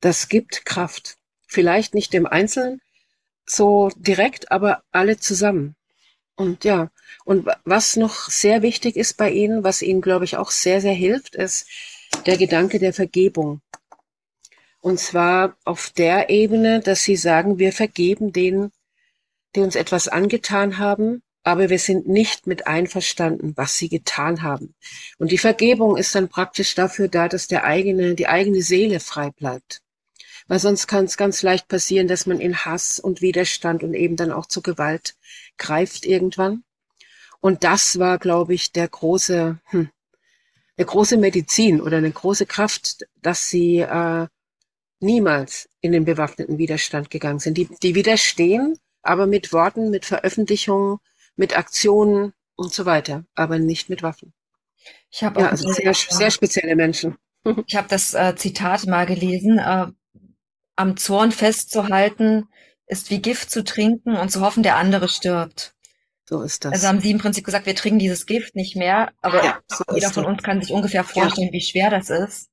das 0.00 0.28
gibt 0.28 0.64
Kraft. 0.64 1.18
Vielleicht 1.46 1.94
nicht 1.94 2.12
dem 2.12 2.26
Einzelnen, 2.26 2.80
so 3.46 3.90
direkt, 3.96 4.50
aber 4.52 4.82
alle 4.90 5.18
zusammen. 5.18 5.76
Und 6.36 6.64
ja, 6.64 6.90
und 7.24 7.48
was 7.64 7.96
noch 7.96 8.28
sehr 8.28 8.62
wichtig 8.62 8.96
ist 8.96 9.16
bei 9.16 9.30
Ihnen, 9.30 9.64
was 9.64 9.82
Ihnen, 9.82 10.02
glaube 10.02 10.26
ich, 10.26 10.36
auch 10.36 10.50
sehr, 10.50 10.80
sehr 10.80 10.92
hilft, 10.92 11.34
ist 11.34 11.66
der 12.26 12.36
Gedanke 12.36 12.78
der 12.78 12.92
Vergebung. 12.92 13.62
Und 14.80 15.00
zwar 15.00 15.56
auf 15.64 15.90
der 15.90 16.28
Ebene, 16.30 16.80
dass 16.80 17.02
Sie 17.02 17.16
sagen, 17.16 17.58
wir 17.58 17.72
vergeben 17.72 18.32
denen, 18.32 18.70
die 19.54 19.60
uns 19.60 19.76
etwas 19.76 20.08
angetan 20.08 20.78
haben, 20.78 21.22
aber 21.42 21.70
wir 21.70 21.78
sind 21.78 22.08
nicht 22.08 22.46
mit 22.46 22.66
einverstanden, 22.66 23.52
was 23.56 23.76
sie 23.76 23.88
getan 23.88 24.42
haben. 24.42 24.74
Und 25.16 25.30
die 25.30 25.38
Vergebung 25.38 25.96
ist 25.96 26.14
dann 26.14 26.28
praktisch 26.28 26.74
dafür 26.74 27.08
da, 27.08 27.28
dass 27.28 27.46
der 27.46 27.64
eigene, 27.64 28.14
die 28.16 28.26
eigene 28.26 28.62
Seele 28.62 29.00
frei 29.00 29.30
bleibt 29.30 29.80
weil 30.48 30.58
sonst 30.58 30.86
kann 30.86 31.04
es 31.04 31.16
ganz 31.16 31.42
leicht 31.42 31.68
passieren, 31.68 32.08
dass 32.08 32.26
man 32.26 32.40
in 32.40 32.64
Hass 32.64 32.98
und 32.98 33.20
Widerstand 33.20 33.82
und 33.82 33.94
eben 33.94 34.16
dann 34.16 34.32
auch 34.32 34.46
zur 34.46 34.62
Gewalt 34.62 35.16
greift 35.58 36.06
irgendwann. 36.06 36.62
Und 37.40 37.64
das 37.64 37.98
war, 37.98 38.18
glaube 38.18 38.54
ich, 38.54 38.72
der 38.72 38.88
große, 38.88 39.58
hm, 39.64 39.90
der 40.78 40.84
große 40.84 41.16
Medizin 41.16 41.80
oder 41.80 41.98
eine 41.98 42.10
große 42.10 42.46
Kraft, 42.46 43.06
dass 43.22 43.48
sie 43.48 43.78
äh, 43.78 44.26
niemals 45.00 45.68
in 45.80 45.92
den 45.92 46.04
bewaffneten 46.04 46.58
Widerstand 46.58 47.10
gegangen 47.10 47.38
sind. 47.38 47.56
Die, 47.56 47.68
die 47.82 47.94
widerstehen, 47.94 48.78
aber 49.02 49.26
mit 49.26 49.52
Worten, 49.52 49.90
mit 49.90 50.04
Veröffentlichungen, 50.04 50.98
mit 51.36 51.56
Aktionen 51.56 52.32
und 52.56 52.72
so 52.72 52.86
weiter, 52.86 53.24
aber 53.34 53.58
nicht 53.58 53.90
mit 53.90 54.02
Waffen. 54.02 54.32
Ich 55.10 55.22
habe 55.22 55.40
ja, 55.40 55.50
also 55.50 55.70
sehr, 55.70 55.94
sehr 55.94 56.30
spezielle 56.30 56.76
Menschen. 56.76 57.16
Ich 57.66 57.76
habe 57.76 57.88
das 57.88 58.14
äh, 58.14 58.34
Zitat 58.36 58.86
mal 58.86 59.06
gelesen. 59.06 59.58
Äh, 59.58 59.86
am 60.76 60.96
Zorn 60.96 61.32
festzuhalten, 61.32 62.48
ist 62.86 63.10
wie 63.10 63.20
Gift 63.20 63.50
zu 63.50 63.64
trinken 63.64 64.16
und 64.16 64.30
zu 64.30 64.40
hoffen, 64.42 64.62
der 64.62 64.76
andere 64.76 65.08
stirbt. 65.08 65.74
So 66.28 66.42
ist 66.42 66.64
das. 66.64 66.72
Also 66.72 66.88
haben 66.88 67.00
Sie 67.00 67.10
im 67.10 67.18
Prinzip 67.18 67.44
gesagt, 67.44 67.66
wir 67.66 67.74
trinken 67.74 67.98
dieses 67.98 68.26
Gift 68.26 68.56
nicht 68.56 68.76
mehr, 68.76 69.12
aber 69.22 69.44
ja, 69.44 69.58
so 69.68 69.84
jeder 69.94 70.10
von 70.10 70.24
uns 70.24 70.42
kann 70.42 70.60
sich 70.60 70.72
ungefähr 70.72 71.04
vorstellen, 71.04 71.48
ja. 71.48 71.52
wie 71.52 71.60
schwer 71.60 71.90
das 71.90 72.10
ist. 72.10 72.48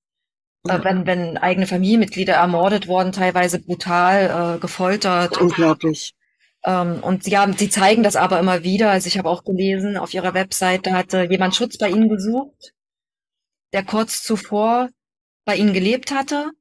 Äh, 0.67 0.73
ja. 0.73 0.83
wenn, 0.83 1.05
wenn 1.05 1.37
eigene 1.37 1.67
Familienmitglieder 1.67 2.35
ermordet 2.35 2.87
worden, 2.87 3.11
teilweise 3.11 3.59
brutal 3.59 4.55
äh, 4.55 4.59
gefoltert. 4.59 5.37
Unglaublich. 5.37 6.13
Ähm, 6.63 6.99
und 7.01 7.23
sie 7.23 7.37
haben, 7.37 7.53
sie 7.53 7.69
zeigen 7.69 8.03
das 8.03 8.15
aber 8.15 8.39
immer 8.39 8.63
wieder. 8.63 8.91
Also 8.91 9.07
ich 9.07 9.17
habe 9.17 9.29
auch 9.29 9.43
gelesen, 9.43 9.97
auf 9.97 10.13
ihrer 10.13 10.33
Webseite 10.33 10.93
hatte 10.93 11.23
jemand 11.23 11.55
Schutz 11.55 11.77
bei 11.77 11.89
ihnen 11.89 12.09
gesucht, 12.09 12.73
der 13.73 13.83
kurz 13.83 14.23
zuvor 14.23 14.89
bei 15.45 15.55
ihnen 15.55 15.73
gelebt 15.73 16.11
hatte 16.11 16.51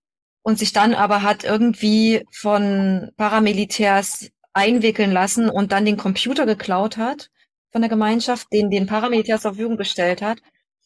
und 0.43 0.59
sich 0.59 0.73
dann 0.73 0.95
aber 0.95 1.23
hat 1.23 1.45
irgendwie 1.45 2.27
von 2.33 3.11
Paramilitärs 3.17 4.31
einwickeln 4.53 5.13
lassen 5.13 5.49
und 5.49 5.73
dann 5.73 5.85
den 5.85 5.97
Computer 5.97 6.47
geklaut 6.47 6.97
hat 6.97 7.31
von 7.71 7.81
der 7.81 7.89
Gemeinschaft, 7.89 8.49
den 8.53 8.71
den 8.71 8.87
Paramilitär 8.87 9.41
zur 9.41 9.53
Verfügung 9.53 9.77
gestellt 9.77 10.21
hat. 10.21 10.39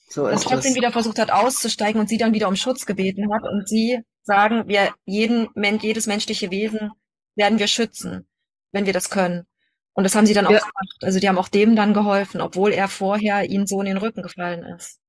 So 0.09 0.27
und 0.27 0.43
trotzdem 0.43 0.73
das. 0.73 0.77
wieder 0.77 0.93
versucht 0.93 1.19
hat 1.19 1.33
auszusteigen 1.33 2.01
und 2.01 2.09
sie 2.09 2.19
dann 2.19 2.33
wieder 2.33 2.49
um 2.49 2.55
Schutz 2.55 2.87
gebeten 2.87 3.33
hat 3.33 3.43
und 3.43 3.69
sie 3.69 4.01
sagen, 4.23 4.69
wir 4.69 4.95
jeden 5.05 5.49
Mensch, 5.55 5.83
jedes 5.83 6.07
menschliche 6.07 6.51
Wesen 6.51 6.93
werden 7.35 7.59
wir 7.59 7.67
schützen, 7.67 8.27
wenn 8.73 8.87
wir 8.87 8.93
das 8.93 9.11
können. 9.11 9.47
Und 9.95 10.05
das 10.05 10.15
haben 10.15 10.27
sie 10.27 10.35
dann 10.35 10.47
auch 10.47 10.53
ja. 10.53 10.59
gemacht. 10.59 10.99
Also 11.03 11.19
die 11.19 11.29
haben 11.29 11.39
auch 11.39 11.49
dem 11.49 11.75
dann 11.75 11.95
geholfen, 11.95 12.41
obwohl 12.41 12.73
er 12.73 12.89
vorher 12.89 13.49
ihnen 13.49 13.67
so 13.67 13.81
in 13.81 13.87
den 13.87 13.97
Rücken 13.97 14.23
gefallen 14.23 14.63
ist. 14.77 15.01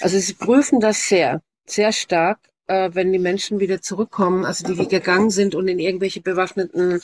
Also 0.00 0.18
sie 0.18 0.34
prüfen 0.34 0.80
das 0.80 1.08
sehr, 1.08 1.42
sehr 1.64 1.92
stark 1.92 2.40
äh, 2.70 2.94
wenn 2.94 3.12
die 3.12 3.18
Menschen 3.18 3.58
wieder 3.58 3.82
zurückkommen, 3.82 4.44
also 4.44 4.64
die, 4.66 4.76
die 4.76 4.88
gegangen 4.88 5.30
sind 5.30 5.54
und 5.54 5.66
in 5.68 5.80
irgendwelche 5.80 6.20
bewaffneten 6.20 7.00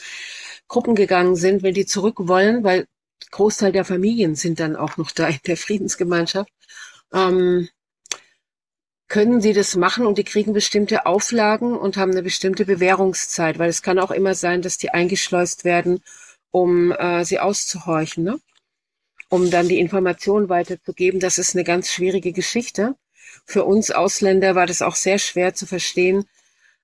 Gruppen 0.67 0.95
gegangen 0.95 1.35
sind, 1.35 1.61
wenn 1.61 1.73
die 1.73 1.85
zurück 1.85 2.15
wollen, 2.19 2.63
weil 2.63 2.87
Großteil 3.31 3.73
der 3.73 3.83
Familien 3.83 4.35
sind 4.35 4.59
dann 4.59 4.75
auch 4.77 4.95
noch 4.97 5.11
da 5.11 5.27
in 5.27 5.39
der 5.45 5.57
Friedensgemeinschaft, 5.57 6.49
ähm, 7.13 7.67
können 9.09 9.41
sie 9.41 9.53
das 9.53 9.75
machen 9.75 10.05
und 10.05 10.17
die 10.17 10.23
kriegen 10.23 10.53
bestimmte 10.53 11.05
Auflagen 11.05 11.77
und 11.77 11.97
haben 11.97 12.11
eine 12.11 12.23
bestimmte 12.23 12.65
Bewährungszeit, 12.65 13.59
weil 13.59 13.69
es 13.69 13.81
kann 13.81 13.99
auch 13.99 14.11
immer 14.11 14.35
sein, 14.35 14.61
dass 14.61 14.77
die 14.77 14.91
eingeschleust 14.91 15.65
werden, 15.65 16.01
um 16.51 16.91
äh, 16.91 17.25
sie 17.25 17.39
auszuhorchen, 17.39 18.23
ne? 18.23 18.39
um 19.29 19.51
dann 19.51 19.67
die 19.67 19.79
Information 19.79 20.49
weiterzugeben. 20.49 21.19
Das 21.19 21.37
ist 21.37 21.55
eine 21.55 21.63
ganz 21.65 21.91
schwierige 21.91 22.31
Geschichte 22.31 22.95
für 23.47 23.63
uns 23.63 23.91
Ausländer 23.91 24.55
war 24.55 24.67
das 24.67 24.81
auch 24.81 24.95
sehr 24.95 25.17
schwer 25.19 25.53
zu 25.55 25.65
verstehen, 25.65 26.25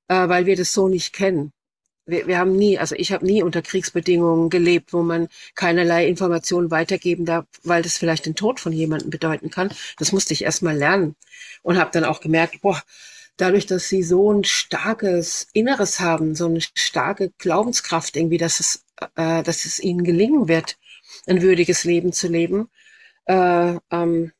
äh, 0.07 0.29
weil 0.29 0.45
wir 0.45 0.55
das 0.55 0.73
so 0.73 0.87
nicht 0.87 1.13
kennen. 1.13 1.51
Wir, 2.05 2.25
wir 2.27 2.37
haben 2.37 2.55
nie, 2.55 2.79
also 2.79 2.95
ich 2.95 3.11
habe 3.11 3.25
nie 3.25 3.43
unter 3.43 3.61
Kriegsbedingungen 3.61 4.49
gelebt, 4.49 4.93
wo 4.93 5.03
man 5.03 5.27
keinerlei 5.55 6.07
Informationen 6.07 6.71
weitergeben 6.71 7.25
darf, 7.25 7.45
weil 7.63 7.83
das 7.83 7.97
vielleicht 7.97 8.25
den 8.25 8.35
Tod 8.35 8.61
von 8.61 8.71
jemandem 8.71 9.09
bedeuten 9.09 9.49
kann. 9.49 9.71
Das 9.97 10.13
musste 10.13 10.33
ich 10.33 10.43
erst 10.45 10.63
mal 10.63 10.75
lernen 10.75 11.15
und 11.63 11.77
habe 11.77 11.91
dann 11.91 12.05
auch 12.05 12.21
gemerkt, 12.21 12.61
boah, 12.61 12.81
dadurch, 13.35 13.65
dass 13.65 13.89
sie 13.89 14.03
so 14.03 14.31
ein 14.31 14.45
starkes 14.45 15.47
Inneres 15.53 15.99
haben, 15.99 16.33
so 16.33 16.45
eine 16.45 16.61
starke 16.61 17.31
Glaubenskraft 17.39 18.15
irgendwie, 18.15 18.37
dass 18.37 18.61
es, 18.61 18.85
äh, 19.15 19.43
dass 19.43 19.65
es 19.65 19.79
ihnen 19.79 20.05
gelingen 20.05 20.47
wird, 20.47 20.77
ein 21.27 21.41
würdiges 21.41 21.83
Leben 21.83 22.13
zu 22.13 22.29
leben, 22.29 22.69
äh, 23.25 23.75
ähm, 23.91 24.31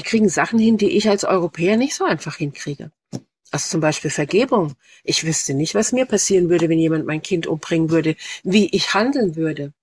die 0.00 0.04
kriegen 0.04 0.30
Sachen 0.30 0.58
hin, 0.58 0.78
die 0.78 0.96
ich 0.96 1.10
als 1.10 1.24
Europäer 1.24 1.76
nicht 1.76 1.94
so 1.94 2.04
einfach 2.04 2.36
hinkriege. 2.36 2.90
Also 3.50 3.68
zum 3.68 3.80
Beispiel 3.82 4.10
Vergebung. 4.10 4.74
Ich 5.04 5.26
wüsste 5.26 5.52
nicht, 5.52 5.74
was 5.74 5.92
mir 5.92 6.06
passieren 6.06 6.48
würde, 6.48 6.70
wenn 6.70 6.78
jemand 6.78 7.04
mein 7.04 7.20
Kind 7.20 7.46
umbringen 7.46 7.90
würde, 7.90 8.16
wie 8.42 8.70
ich 8.70 8.94
handeln 8.94 9.36
würde. 9.36 9.74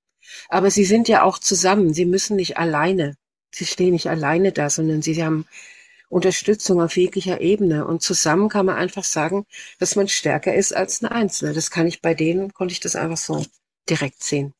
Aber 0.49 0.71
sie 0.71 0.85
sind 0.85 1.07
ja 1.07 1.21
auch 1.21 1.37
zusammen. 1.37 1.93
Sie 1.93 2.05
müssen 2.05 2.35
nicht 2.35 2.57
alleine. 2.57 3.15
Sie 3.51 3.65
stehen 3.65 3.91
nicht 3.91 4.07
alleine 4.09 4.51
da, 4.51 4.71
sondern 4.71 5.03
sie 5.03 5.23
haben 5.23 5.45
Unterstützung 6.09 6.81
auf 6.81 6.97
jeglicher 6.97 7.39
Ebene. 7.39 7.85
Und 7.85 8.01
zusammen 8.01 8.49
kann 8.49 8.65
man 8.65 8.75
einfach 8.77 9.03
sagen, 9.03 9.45
dass 9.77 9.95
man 9.95 10.07
stärker 10.07 10.55
ist 10.55 10.75
als 10.75 11.03
ein 11.03 11.07
Einzelner. 11.07 11.53
Das 11.53 11.69
kann 11.69 11.85
ich 11.85 12.01
bei 12.01 12.15
denen, 12.15 12.53
konnte 12.53 12.71
ich 12.71 12.79
das 12.79 12.95
einfach 12.95 13.17
so 13.17 13.45
direkt 13.87 14.23
sehen. 14.23 14.53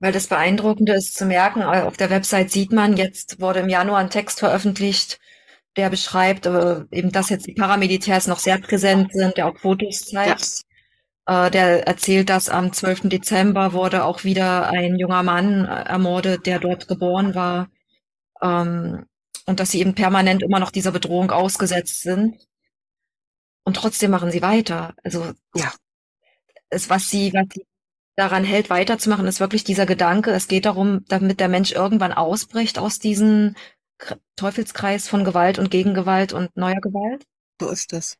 Weil 0.00 0.12
das 0.12 0.28
Beeindruckende 0.28 0.92
ist 0.94 1.16
zu 1.16 1.26
merken, 1.26 1.60
äh, 1.62 1.82
auf 1.82 1.96
der 1.96 2.10
Website 2.10 2.50
sieht 2.50 2.72
man, 2.72 2.96
jetzt 2.96 3.40
wurde 3.40 3.60
im 3.60 3.68
Januar 3.68 3.98
ein 3.98 4.10
Text 4.10 4.38
veröffentlicht, 4.40 5.18
der 5.76 5.90
beschreibt 5.90 6.46
äh, 6.46 6.84
eben, 6.90 7.12
dass 7.12 7.30
jetzt 7.30 7.46
die 7.46 7.54
Paramilitärs 7.54 8.26
noch 8.26 8.38
sehr 8.38 8.58
präsent 8.58 9.12
sind, 9.12 9.36
der 9.36 9.46
auch 9.46 9.58
Fotos 9.58 10.06
zeigt. 10.06 10.62
Äh, 11.26 11.50
der 11.50 11.86
erzählt, 11.86 12.30
dass 12.30 12.48
am 12.48 12.72
12. 12.72 13.08
Dezember 13.10 13.72
wurde 13.72 14.04
auch 14.04 14.24
wieder 14.24 14.70
ein 14.70 14.96
junger 14.96 15.22
Mann 15.22 15.66
ermordet, 15.66 16.46
der 16.46 16.58
dort 16.58 16.88
geboren 16.88 17.34
war. 17.34 17.68
Ähm, 18.42 19.06
und 19.46 19.60
dass 19.60 19.70
sie 19.70 19.80
eben 19.80 19.94
permanent 19.94 20.42
immer 20.42 20.60
noch 20.60 20.70
dieser 20.70 20.92
Bedrohung 20.92 21.30
ausgesetzt 21.30 22.02
sind. 22.02 22.36
Und 23.64 23.76
trotzdem 23.76 24.10
machen 24.10 24.30
sie 24.30 24.42
weiter. 24.42 24.94
Also 25.04 25.32
ja, 25.54 25.72
es, 26.70 26.90
was 26.90 27.10
sie, 27.10 27.32
was 27.32 27.46
sie 27.54 27.66
daran 28.18 28.42
hält, 28.42 28.68
weiterzumachen, 28.68 29.28
ist 29.28 29.38
wirklich 29.38 29.62
dieser 29.62 29.86
Gedanke. 29.86 30.32
Es 30.32 30.48
geht 30.48 30.66
darum, 30.66 31.04
damit 31.06 31.38
der 31.38 31.48
Mensch 31.48 31.70
irgendwann 31.70 32.12
ausbricht 32.12 32.76
aus 32.78 32.98
diesem 32.98 33.54
Teufelskreis 34.34 35.08
von 35.08 35.22
Gewalt 35.22 35.60
und 35.60 35.70
Gegengewalt 35.70 36.32
und 36.32 36.56
neuer 36.56 36.80
Gewalt. 36.80 37.24
So 37.60 37.68
ist 37.70 37.92
das. 37.92 38.18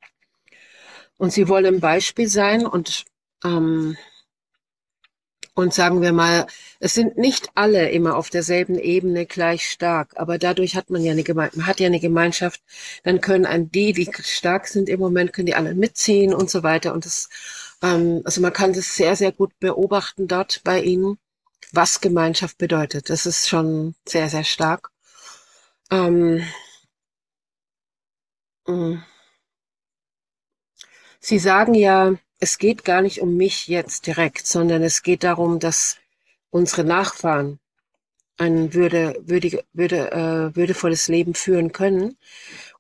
Und 1.17 1.33
sie 1.33 1.49
wollen 1.49 1.67
ein 1.67 1.81
Beispiel 1.81 2.29
sein 2.29 2.65
und, 2.65 3.07
ähm, 3.45 3.97
und 5.55 5.75
sagen 5.75 6.01
wir 6.01 6.13
mal, 6.13 6.47
es 6.79 6.95
sind 6.95 7.19
nicht 7.19 7.49
alle 7.57 7.91
immer 7.91 8.17
auf 8.17 8.31
derselben 8.31 8.79
Ebene 8.79 9.27
gleich 9.27 9.69
stark, 9.69 10.13
aber 10.15 10.39
dadurch 10.39 10.77
hat 10.77 10.91
man 10.91 11.03
ja 11.03 11.11
eine 11.11 11.25
Gemeinschaft, 11.25 11.67
hat 11.67 11.81
ja 11.81 11.87
eine 11.89 11.99
Gemeinschaft, 11.99 12.63
dann 13.03 13.21
können 13.21 13.47
an 13.47 13.69
die, 13.73 13.93
die 13.93 14.09
stark 14.23 14.69
sind 14.69 14.89
im 14.89 15.01
Moment, 15.01 15.33
können 15.33 15.47
die 15.47 15.57
alle 15.57 15.75
mitziehen 15.75 16.33
und 16.33 16.51
so 16.51 16.63
weiter. 16.63 16.95
Und 16.95 17.05
das, 17.05 17.29
ähm, 17.83 18.23
also 18.25 18.41
man 18.41 18.53
kann 18.53 18.73
das 18.73 18.95
sehr, 18.95 19.17
sehr 19.17 19.33
gut 19.33 19.53
beobachten 19.61 20.29
dort 20.29 20.63
bei 20.65 20.81
ihnen, 20.83 21.19
was 21.73 22.01
Gemeinschaft 22.01 22.59
bedeutet. 22.59 23.11
Das 23.11 23.27
ist 23.27 23.49
schon 23.49 23.95
sehr, 24.07 24.29
sehr 24.29 24.45
stark. 24.45 24.91
Ähm. 25.91 26.45
Mm. 28.67 28.99
Sie 31.21 31.39
sagen 31.39 31.75
ja, 31.75 32.15
es 32.39 32.59
geht 32.59 32.85
gar 32.85 33.03
nicht 33.03 33.21
um 33.21 33.37
mich 33.37 33.67
jetzt 33.69 34.07
direkt, 34.07 34.47
sondern 34.47 34.83
es 34.83 35.03
geht 35.03 35.25
darum, 35.25 35.59
dass 35.59 35.97
unsere 36.51 36.85
Nachfahren 36.85 37.59
ein 38.39 38.73
würde, 38.75 39.21
würdige, 39.27 39.65
würde, 39.73 40.13
äh, 40.13 40.57
würdevolles 40.57 41.09
Leben 41.09 41.35
führen 41.35 41.73
können. 41.73 42.17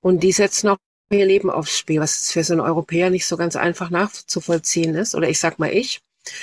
Und 0.01 0.23
die 0.23 0.33
setzen 0.33 0.69
auch 0.69 0.79
ihr 1.11 1.27
Leben 1.27 1.51
aufs 1.51 1.77
Spiel, 1.77 2.01
was 2.01 2.31
für 2.31 2.45
so 2.45 2.53
einen 2.53 2.61
Europäer 2.61 3.11
nicht 3.11 3.27
so 3.27 3.37
ganz 3.37 3.57
einfach 3.57 3.91
nachzuvollziehen 3.91 4.95
ist. 4.95 5.15
Oder 5.15 5.29
ich 5.29 5.39
sag 5.39 5.59
mal 5.59 5.73
ich 5.73 6.01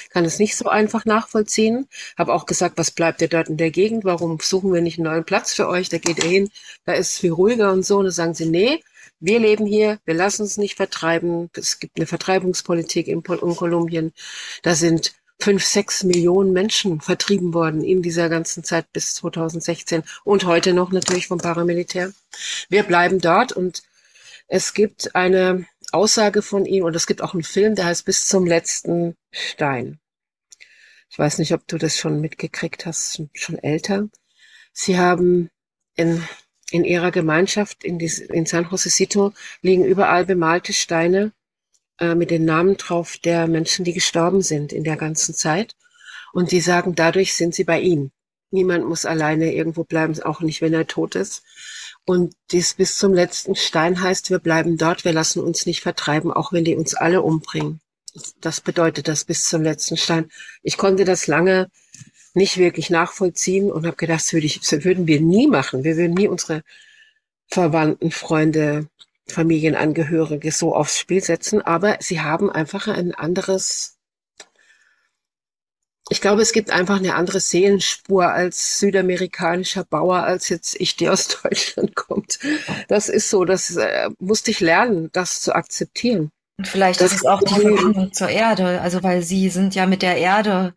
kann 0.09 0.25
es 0.25 0.39
nicht 0.39 0.55
so 0.55 0.67
einfach 0.67 1.05
nachvollziehen. 1.05 1.87
Habe 2.17 2.33
auch 2.33 2.45
gesagt, 2.45 2.77
was 2.77 2.91
bleibt 2.91 3.21
ihr 3.21 3.27
dort 3.27 3.49
in 3.49 3.57
der 3.57 3.71
Gegend? 3.71 4.03
Warum 4.03 4.39
suchen 4.41 4.73
wir 4.73 4.81
nicht 4.81 4.97
einen 4.97 5.05
neuen 5.05 5.25
Platz 5.25 5.53
für 5.53 5.67
euch? 5.67 5.89
Da 5.89 5.99
geht 5.99 6.23
ihr 6.23 6.29
hin, 6.29 6.49
da 6.85 6.93
ist 6.93 7.11
es 7.11 7.19
viel 7.19 7.31
ruhiger 7.31 7.71
und 7.71 7.85
so. 7.85 7.97
Und 7.97 8.05
dann 8.05 8.13
sagen 8.13 8.33
sie, 8.33 8.47
nee, 8.47 8.83
wir 9.19 9.39
leben 9.39 9.65
hier, 9.65 9.99
wir 10.05 10.15
lassen 10.15 10.43
uns 10.43 10.57
nicht 10.57 10.75
vertreiben. 10.75 11.49
Es 11.55 11.79
gibt 11.79 11.97
eine 11.97 12.07
Vertreibungspolitik 12.07 13.07
in, 13.07 13.21
in 13.21 13.55
Kolumbien. 13.55 14.11
Da 14.63 14.75
sind 14.75 15.13
fünf, 15.39 15.63
sechs 15.65 16.03
Millionen 16.03 16.53
Menschen 16.53 17.01
vertrieben 17.01 17.53
worden 17.53 17.83
in 17.83 18.01
dieser 18.01 18.29
ganzen 18.29 18.63
Zeit 18.63 18.91
bis 18.93 19.15
2016 19.15 20.03
und 20.23 20.45
heute 20.45 20.73
noch 20.73 20.91
natürlich 20.91 21.27
vom 21.27 21.39
Paramilitär. 21.39 22.13
Wir 22.69 22.83
bleiben 22.83 23.19
dort 23.19 23.51
und 23.51 23.83
es 24.47 24.73
gibt 24.73 25.15
eine 25.15 25.65
Aussage 25.91 26.41
von 26.41 26.65
ihm 26.65 26.83
und 26.83 26.95
es 26.95 27.07
gibt 27.07 27.21
auch 27.21 27.33
einen 27.33 27.43
Film, 27.43 27.75
der 27.75 27.85
heißt 27.85 28.05
Bis 28.05 28.27
zum 28.27 28.45
letzten 28.45 29.15
Stein. 29.31 29.99
Ich 31.09 31.17
weiß 31.17 31.37
nicht, 31.37 31.53
ob 31.53 31.67
du 31.67 31.77
das 31.77 31.97
schon 31.97 32.19
mitgekriegt 32.19 32.85
hast, 32.85 33.21
schon 33.33 33.57
älter. 33.59 34.09
Sie 34.73 34.97
haben 34.97 35.49
in 35.95 36.23
in 36.71 36.83
ihrer 36.83 37.11
Gemeinschaft 37.11 37.83
in, 37.83 37.99
die, 37.99 38.11
in 38.29 38.45
San 38.45 38.67
Josecito 38.69 39.33
liegen 39.61 39.85
überall 39.85 40.25
bemalte 40.25 40.73
Steine 40.73 41.31
äh, 41.99 42.15
mit 42.15 42.31
den 42.31 42.45
Namen 42.45 42.77
drauf 42.77 43.17
der 43.17 43.47
Menschen, 43.47 43.85
die 43.85 43.93
gestorben 43.93 44.41
sind 44.41 44.73
in 44.73 44.83
der 44.83 44.97
ganzen 44.97 45.35
Zeit. 45.35 45.75
Und 46.33 46.49
sie 46.49 46.59
sagen, 46.59 46.95
dadurch 46.95 47.35
sind 47.35 47.55
sie 47.55 47.63
bei 47.63 47.79
ihm. 47.79 48.11
Niemand 48.51 48.87
muss 48.87 49.05
alleine 49.05 49.53
irgendwo 49.53 49.83
bleiben, 49.83 50.19
auch 50.21 50.41
nicht, 50.41 50.61
wenn 50.61 50.73
er 50.73 50.87
tot 50.87 51.15
ist. 51.15 51.43
Und 52.05 52.35
dies 52.51 52.75
bis 52.75 52.97
zum 52.97 53.13
letzten 53.13 53.55
Stein 53.55 54.01
heißt, 54.01 54.29
wir 54.29 54.39
bleiben 54.39 54.77
dort, 54.77 55.05
wir 55.05 55.13
lassen 55.13 55.39
uns 55.39 55.65
nicht 55.65 55.81
vertreiben, 55.81 56.31
auch 56.31 56.53
wenn 56.53 56.63
die 56.63 56.75
uns 56.75 56.93
alle 56.93 57.21
umbringen. 57.23 57.81
Das 58.39 58.61
bedeutet 58.61 59.07
das 59.07 59.25
bis 59.25 59.47
zum 59.47 59.63
letzten 59.63 59.97
Stein. 59.97 60.29
Ich 60.61 60.77
konnte 60.77 61.03
das 61.03 61.27
lange 61.27 61.69
nicht 62.35 62.57
wirklich 62.57 62.89
nachvollziehen 62.89 63.71
und 63.71 63.85
habe 63.85 63.95
gedacht, 63.95 64.19
das, 64.19 64.33
würde 64.33 64.45
ich, 64.45 64.59
das 64.59 64.83
würden 64.83 65.07
wir 65.07 65.19
nie 65.19 65.47
machen. 65.47 65.83
Wir 65.83 65.97
würden 65.97 66.13
nie 66.13 66.27
unsere 66.27 66.63
Verwandten, 67.47 68.11
Freunde, 68.11 68.87
Familienangehörige 69.27 70.51
so 70.51 70.75
aufs 70.75 70.99
Spiel 70.99 71.23
setzen. 71.23 71.61
Aber 71.61 71.97
sie 72.01 72.21
haben 72.21 72.51
einfach 72.51 72.87
ein 72.87 73.15
anderes, 73.15 73.94
ich 76.09 76.21
glaube, 76.21 76.41
es 76.41 76.53
gibt 76.53 76.69
einfach 76.69 76.97
eine 76.97 77.15
andere 77.15 77.39
Seelenspur 77.39 78.27
als 78.27 78.79
südamerikanischer 78.79 79.83
Bauer, 79.83 80.23
als 80.23 80.49
jetzt 80.49 80.79
ich, 80.79 80.95
die 80.95 81.09
aus 81.09 81.27
Deutschland 81.43 81.95
kommt. 81.95 82.39
Das 82.87 83.09
ist 83.09 83.29
so, 83.29 83.45
das 83.45 83.75
äh, 83.75 84.09
musste 84.19 84.51
ich 84.51 84.59
lernen, 84.59 85.09
das 85.13 85.41
zu 85.41 85.55
akzeptieren. 85.55 86.29
Und 86.57 86.67
vielleicht 86.67 87.01
das 87.01 87.11
ist 87.11 87.17
es 87.19 87.25
auch 87.25 87.41
die 87.41 87.53
Verbindung 87.53 88.13
zur 88.13 88.29
Erde, 88.29 88.81
also 88.81 89.03
weil 89.03 89.23
sie 89.23 89.49
sind 89.49 89.75
ja 89.75 89.85
mit 89.87 90.01
der 90.01 90.17
Erde 90.17 90.73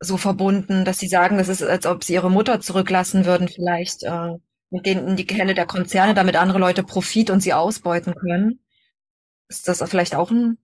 so 0.00 0.16
verbunden, 0.18 0.84
dass 0.84 0.98
sie 0.98 1.08
sagen, 1.08 1.38
es 1.38 1.48
ist, 1.48 1.62
als 1.62 1.86
ob 1.86 2.04
sie 2.04 2.14
ihre 2.14 2.30
Mutter 2.30 2.60
zurücklassen 2.60 3.24
würden, 3.24 3.48
vielleicht 3.48 4.02
äh, 4.02 4.32
mit 4.70 4.84
denen 4.84 5.08
in 5.08 5.16
die 5.16 5.26
Hände 5.32 5.54
der 5.54 5.66
Konzerne, 5.66 6.12
damit 6.12 6.36
andere 6.36 6.58
Leute 6.58 6.82
Profit 6.82 7.30
und 7.30 7.40
sie 7.40 7.54
ausbeuten 7.54 8.14
können. 8.14 8.60
Ist 9.48 9.68
das 9.68 9.82
vielleicht 9.88 10.14
auch 10.14 10.30
ein 10.30 10.58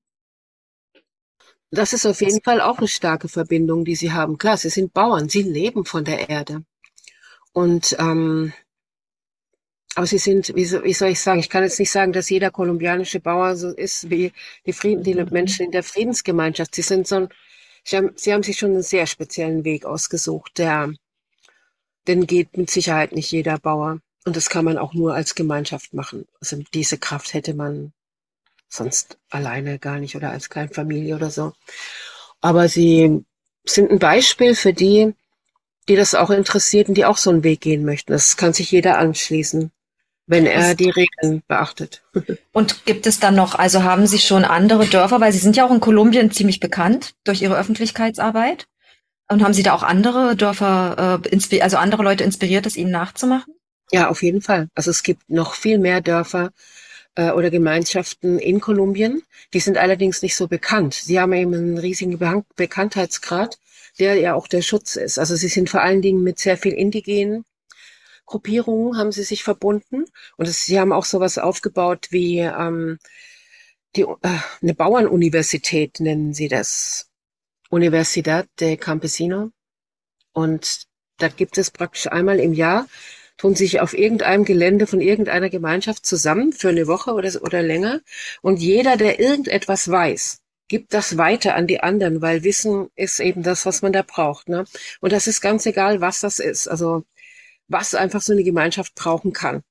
das 1.71 1.93
ist 1.93 2.07
auf 2.07 2.21
jeden 2.21 2.43
Fall 2.43 2.61
auch 2.61 2.79
eine 2.79 2.89
starke 2.89 3.29
Verbindung, 3.29 3.85
die 3.85 3.97
sie 3.97 4.13
haben. 4.13 4.39
Klar, 4.39 4.57
sie 4.57 4.71
sind 4.71 4.93
Bauern, 4.93 5.29
sie 5.29 5.43
leben 5.43 5.85
von 5.85 6.05
der 6.05 6.29
Erde. 6.29 6.65
Und 7.53 7.97
ähm, 7.99 8.53
aber 9.97 10.07
sie 10.07 10.19
sind, 10.19 10.55
wie, 10.55 10.71
wie 10.71 10.95
soll 10.95 11.09
ich 11.11 11.21
sagen, 11.21 11.41
ich 11.41 11.51
kann 11.51 11.65
jetzt 11.65 11.81
nicht 11.81 11.91
sagen, 11.91 12.13
dass 12.13 12.31
jeder 12.31 12.51
kolumbianische 12.51 13.21
Bauer 13.21 13.57
so 13.57 13.71
ist 13.71 14.09
wie 14.09 14.33
die, 14.65 14.73
Frieden, 14.73 15.03
die 15.03 15.15
Menschen 15.15 15.67
in 15.67 15.73
der 15.73 15.83
Friedensgemeinschaft. 15.83 16.75
Sie 16.75 16.83
sind 16.83 17.09
so 17.09 17.17
ein 17.17 17.29
Sie 17.85 17.97
haben, 17.97 18.13
Sie 18.17 18.33
haben 18.33 18.43
sich 18.43 18.59
schon 18.59 18.73
einen 18.73 18.83
sehr 18.83 19.07
speziellen 19.07 19.65
Weg 19.65 19.85
ausgesucht, 19.85 20.59
der, 20.59 20.93
den 22.07 22.27
geht 22.27 22.57
mit 22.57 22.71
Sicherheit 22.71 23.13
nicht 23.13 23.31
jeder 23.31 23.59
Bauer. 23.59 24.01
Und 24.27 24.37
das 24.37 24.51
kann 24.51 24.65
man 24.65 24.79
auch 24.79 24.93
nur 24.93 25.15
als 25.15 25.35
Gemeinschaft 25.35 25.95
machen. 25.95 26.27
Also 26.41 26.63
diese 26.75 26.99
Kraft 26.99 27.33
hätte 27.33 27.55
man 27.55 27.93
sonst 28.71 29.19
alleine 29.29 29.79
gar 29.79 29.99
nicht 29.99 30.17
oder 30.17 30.31
als 30.31 30.49
Kleinfamilie 30.49 31.15
oder 31.15 31.31
so. 31.31 31.53
Aber 32.41 32.69
sie 32.69 33.25
sind 33.65 33.91
ein 33.91 33.99
Beispiel 33.99 34.55
für 34.55 34.73
die, 34.73 35.15
die 35.89 35.97
das 35.97 36.15
auch 36.15 36.31
interessiert 36.31 36.89
und 36.89 36.95
die 36.95 37.05
auch 37.05 37.19
so 37.19 37.31
einen 37.31 37.45
Weg 37.45 37.61
gehen 37.61 37.85
möchten. 37.85 38.13
Das 38.13 38.37
kann 38.39 38.55
sich 38.55 38.71
jeder 38.71 38.99
anschließen 38.99 39.71
wenn 40.31 40.47
er 40.47 40.77
die 40.77 40.91
Regeln 40.91 41.43
beachtet. 41.49 42.03
Und 42.53 42.87
gibt 42.87 43.07
es 43.09 43.19
dann 43.19 43.35
noch, 43.35 43.57
also 43.57 43.83
haben 43.83 44.07
Sie 44.07 44.21
schon 44.21 44.45
andere 44.45 44.87
Dörfer, 44.87 45.21
weil 45.21 45.33
Sie 45.33 45.41
sind 45.41 45.57
ja 45.57 45.67
auch 45.67 45.73
in 45.73 45.81
Kolumbien 45.81 46.31
ziemlich 46.31 46.61
bekannt 46.61 47.15
durch 47.25 47.43
Ihre 47.43 47.59
Öffentlichkeitsarbeit. 47.59 48.69
Und 49.29 49.43
haben 49.43 49.55
Sie 49.55 49.65
da 49.65 49.75
auch 49.75 49.83
andere 49.83 50.37
Dörfer, 50.37 51.21
äh, 51.21 51.61
also 51.61 51.79
andere 51.79 52.05
Leute 52.05 52.23
inspiriert, 52.23 52.65
es 52.67 52.77
Ihnen 52.77 52.93
nachzumachen? 52.93 53.55
Ja, 53.91 54.09
auf 54.09 54.23
jeden 54.23 54.41
Fall. 54.41 54.69
Also 54.77 54.93
es 54.93 55.03
gibt 55.03 55.29
noch 55.29 55.55
viel 55.55 55.79
mehr 55.79 56.01
Dörfer 56.01 56.53
äh, 57.15 57.31
oder 57.31 57.51
Gemeinschaften 57.51 58.39
in 58.39 58.61
Kolumbien. 58.61 59.23
Die 59.55 59.61
sind 59.61 59.79
allerdings 59.79 60.23
nicht 60.23 60.37
so 60.37 60.49
bekannt. 60.49 60.95
Sie 60.95 61.21
haben 61.21 61.33
eben 61.33 61.55
einen 61.55 61.79
riesigen 61.79 62.19
Be 62.19 62.45
Bekanntheitsgrad, 62.57 63.59
der 63.99 64.17
ja 64.17 64.35
auch 64.35 64.49
der 64.49 64.63
Schutz 64.63 64.97
ist. 64.97 65.19
Also 65.19 65.37
sie 65.37 65.49
sind 65.49 65.71
vor 65.71 65.83
allen 65.83 66.03
Dingen 66.03 66.23
mit 66.23 66.39
sehr 66.39 66.57
viel 66.57 66.73
Indigenen 66.73 67.45
Gruppierungen 68.31 68.97
haben 68.97 69.11
sie 69.11 69.25
sich 69.25 69.43
verbunden 69.43 70.05
und 70.37 70.47
es, 70.47 70.65
sie 70.65 70.79
haben 70.79 70.93
auch 70.93 71.05
sowas 71.05 71.37
aufgebaut 71.37 72.07
wie 72.11 72.39
ähm, 72.39 72.99
die, 73.97 74.03
äh, 74.03 74.39
eine 74.63 74.75
Bauernuniversität 74.75 75.99
nennen 75.99 76.33
sie 76.33 76.47
das. 76.47 77.11
Universidad 77.71 78.49
de 78.59 78.77
Campesino. 78.77 79.53
Und 80.33 80.87
da 81.19 81.29
gibt 81.29 81.57
es 81.57 81.71
praktisch 81.71 82.09
einmal 82.09 82.41
im 82.41 82.53
Jahr, 82.53 82.89
tun 83.41 83.55
sich 83.55 83.81
auf 83.81 83.97
irgendeinem 83.97 84.45
Gelände 84.45 84.87
von 84.87 85.01
irgendeiner 85.01 85.49
Gemeinschaft 85.49 86.05
zusammen 86.05 86.53
für 86.53 86.69
eine 86.69 86.87
Woche 86.87 87.15
oder, 87.15 87.43
oder 87.43 87.63
länger. 87.63 88.03
Und 88.43 88.59
jeder, 88.59 88.99
der 88.99 89.19
irgendetwas 89.19 89.91
weiß, 89.91 90.43
gibt 90.69 90.93
das 90.93 91.17
weiter 91.17 91.55
an 91.55 91.67
die 91.67 91.81
anderen, 91.81 92.21
weil 92.21 92.45
Wissen 92.45 92.91
ist 92.97 93.19
eben 93.19 93.43
das, 93.43 93.65
was 93.65 93.81
man 93.81 93.95
da 93.95 94.03
braucht. 94.03 94.51
Ne? 94.51 94.67
Und 95.01 95.13
das 95.15 95.27
ist 95.27 95.41
ganz 95.41 95.65
egal, 95.65 96.03
was 96.03 96.21
das 96.21 96.39
ist. 96.39 96.69
Also 96.69 97.05
was 97.67 97.95
einfach 97.95 98.21
so 98.21 98.35
eine 98.35 98.45
Gemeinschaft 98.45 98.95
brauchen 98.95 99.33
kann. 99.33 99.63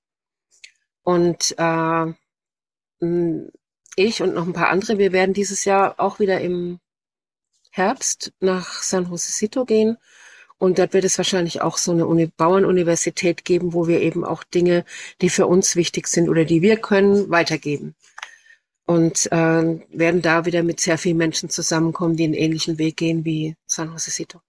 Und 1.03 1.53
äh, 1.59 2.05
ich 3.95 4.21
und 4.23 4.33
noch 4.33 4.47
ein 4.47 4.53
paar 4.53 4.69
andere, 4.69 4.97
wir 4.97 5.11
werden 5.11 5.33
dieses 5.35 5.63
Jahr 5.63 5.99
auch 5.99 6.19
wieder 6.19 6.41
im 6.41 6.79
Herbst 7.69 8.33
nach 8.39 8.81
San 8.81 9.05
Josecito 9.11 9.63
gehen. 9.63 9.97
Und 10.59 10.77
dort 10.77 10.93
wird 10.93 11.05
es 11.05 11.17
wahrscheinlich 11.17 11.61
auch 11.61 11.77
so 11.77 11.91
eine 11.91 12.05
Uni 12.05 12.27
Bauernuniversität 12.27 13.45
geben, 13.45 13.73
wo 13.73 13.87
wir 13.87 14.01
eben 14.01 14.23
auch 14.23 14.43
Dinge, 14.43 14.85
die 15.21 15.29
für 15.29 15.47
uns 15.47 15.75
wichtig 15.75 16.07
sind 16.07 16.29
oder 16.29 16.45
die 16.45 16.61
wir 16.61 16.77
können, 16.77 17.29
weitergeben. 17.31 17.95
und 18.89 19.31
äh, 19.31 19.79
werden 19.91 20.23
da 20.23 20.45
wieder 20.45 20.63
mit 20.63 20.79
sehr 20.79 20.97
vielen 20.97 21.17
Menschen 21.17 21.51
zusammenkommen, 21.51 22.15
die 22.15 22.23
einen 22.23 22.33
ähnlichen 22.33 22.79
Weg 22.79 22.97
gehen 22.97 23.23
wie 23.23 23.55
San 23.67 23.91
Josecito. 23.91 24.41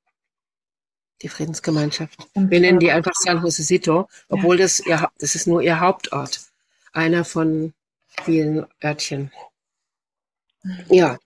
Die 1.20 1.28
Friedensgemeinschaft. 1.28 2.26
Und, 2.32 2.50
Wir 2.50 2.60
nennen 2.60 2.78
die 2.78 2.90
einfach 2.90 3.12
San 3.14 3.42
Josecito, 3.42 4.08
obwohl 4.30 4.58
ja. 4.58 4.64
das, 4.64 4.80
ihr, 4.80 5.10
das 5.18 5.34
ist 5.34 5.46
nur 5.46 5.60
ihr 5.60 5.78
Hauptort. 5.80 6.40
Einer 6.94 7.26
von 7.26 7.74
vielen 8.24 8.64
Örtchen. 8.82 9.30
Mhm. 10.62 10.84
Ja. 10.88 11.18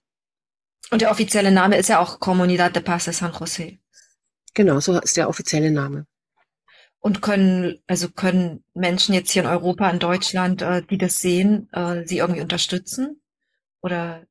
Und 0.91 1.01
der 1.01 1.13
offizielle 1.13 1.53
Name 1.53 1.77
ist 1.77 1.89
ja 1.91 2.01
auch 2.01 2.19
Comunidad 2.19 2.75
de 2.75 2.83
Paz 2.83 3.05
de 3.05 3.15
San 3.15 3.31
José. 3.31 3.79
Genau, 4.55 4.81
so 4.81 4.99
ist 5.01 5.17
der 5.17 5.29
offizielle 5.29 5.71
Name. 5.71 6.07
Und 7.01 7.21
können, 7.21 7.83
also 7.87 8.09
können 8.09 8.65
Menschen 8.73 9.15
jetzt 9.15 9.31
hier 9.31 9.43
in 9.43 9.49
Europa, 9.49 9.91
in 9.91 9.99
Deutschland, 9.99 10.63
äh, 10.63 10.83
die 10.83 10.97
das 10.97 11.21
sehen, 11.21 11.69
äh, 11.73 12.07
sie 12.07 12.19
irgendwie 12.19 12.41
unterstützen? 12.41 13.21
Oder 13.83 14.25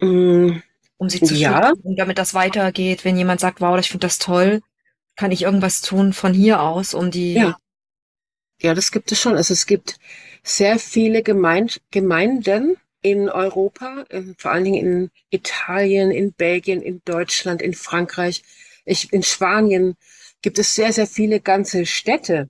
mm, 0.00 0.62
um 0.96 1.08
sie 1.10 1.20
zu 1.20 1.34
ja. 1.34 1.68
schützen, 1.68 1.96
damit 1.96 2.16
das 2.16 2.32
weitergeht, 2.32 3.04
wenn 3.04 3.18
jemand 3.18 3.40
sagt, 3.40 3.60
wow, 3.60 3.78
ich 3.78 3.90
finde 3.90 4.06
das 4.06 4.18
toll, 4.18 4.62
kann 5.16 5.32
ich 5.32 5.42
irgendwas 5.42 5.82
tun 5.82 6.14
von 6.14 6.32
hier 6.32 6.62
aus, 6.62 6.94
um 6.94 7.10
die. 7.10 7.34
Ja. 7.34 7.58
Ja, 8.62 8.74
das 8.74 8.92
gibt 8.92 9.10
es 9.10 9.20
schon. 9.20 9.36
Also 9.36 9.52
es 9.52 9.66
gibt 9.66 9.98
sehr 10.42 10.78
viele 10.78 11.22
Gemeinde, 11.22 11.74
Gemeinden 11.90 12.76
in 13.02 13.28
Europa, 13.28 14.04
in, 14.10 14.34
vor 14.38 14.50
allen 14.50 14.64
Dingen 14.64 14.86
in 14.86 15.10
Italien, 15.30 16.10
in 16.10 16.32
Belgien, 16.32 16.82
in 16.82 17.00
Deutschland, 17.04 17.62
in 17.62 17.74
Frankreich, 17.74 18.42
ich, 18.84 19.12
in 19.12 19.22
Spanien, 19.22 19.96
gibt 20.42 20.58
es 20.58 20.74
sehr, 20.74 20.92
sehr 20.92 21.06
viele 21.06 21.40
ganze 21.40 21.86
Städte, 21.86 22.48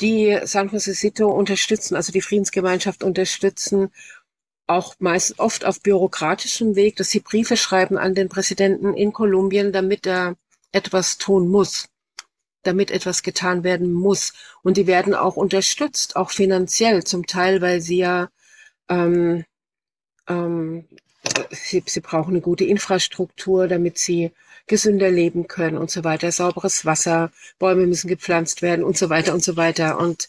die 0.00 0.38
San 0.44 0.68
Francisco 0.68 1.30
unterstützen, 1.30 1.94
also 1.96 2.12
die 2.12 2.20
Friedensgemeinschaft 2.20 3.04
unterstützen, 3.04 3.90
auch 4.66 4.94
meist 4.98 5.38
oft 5.38 5.64
auf 5.64 5.80
bürokratischem 5.82 6.74
Weg, 6.74 6.96
dass 6.96 7.10
sie 7.10 7.20
Briefe 7.20 7.56
schreiben 7.56 7.98
an 7.98 8.14
den 8.14 8.28
Präsidenten 8.28 8.94
in 8.94 9.12
Kolumbien, 9.12 9.72
damit 9.72 10.06
er 10.06 10.36
etwas 10.72 11.18
tun 11.18 11.48
muss, 11.48 11.88
damit 12.62 12.90
etwas 12.90 13.22
getan 13.22 13.62
werden 13.62 13.92
muss. 13.92 14.32
Und 14.62 14.76
die 14.76 14.86
werden 14.86 15.14
auch 15.14 15.36
unterstützt, 15.36 16.16
auch 16.16 16.30
finanziell, 16.30 17.04
zum 17.04 17.26
Teil, 17.26 17.60
weil 17.60 17.80
sie 17.80 17.98
ja 17.98 18.28
ähm, 18.88 19.44
ähm, 20.28 20.86
sie, 21.50 21.82
sie 21.86 22.00
brauchen 22.00 22.30
eine 22.30 22.40
gute 22.40 22.64
Infrastruktur, 22.64 23.68
damit 23.68 23.98
sie 23.98 24.32
gesünder 24.66 25.10
leben 25.10 25.46
können 25.46 25.76
und 25.76 25.90
so 25.90 26.04
weiter, 26.04 26.32
sauberes 26.32 26.84
Wasser, 26.84 27.30
Bäume 27.58 27.86
müssen 27.86 28.08
gepflanzt 28.08 28.62
werden 28.62 28.84
und 28.84 28.96
so 28.96 29.10
weiter 29.10 29.34
und 29.34 29.44
so 29.44 29.56
weiter. 29.56 29.98
Und 29.98 30.28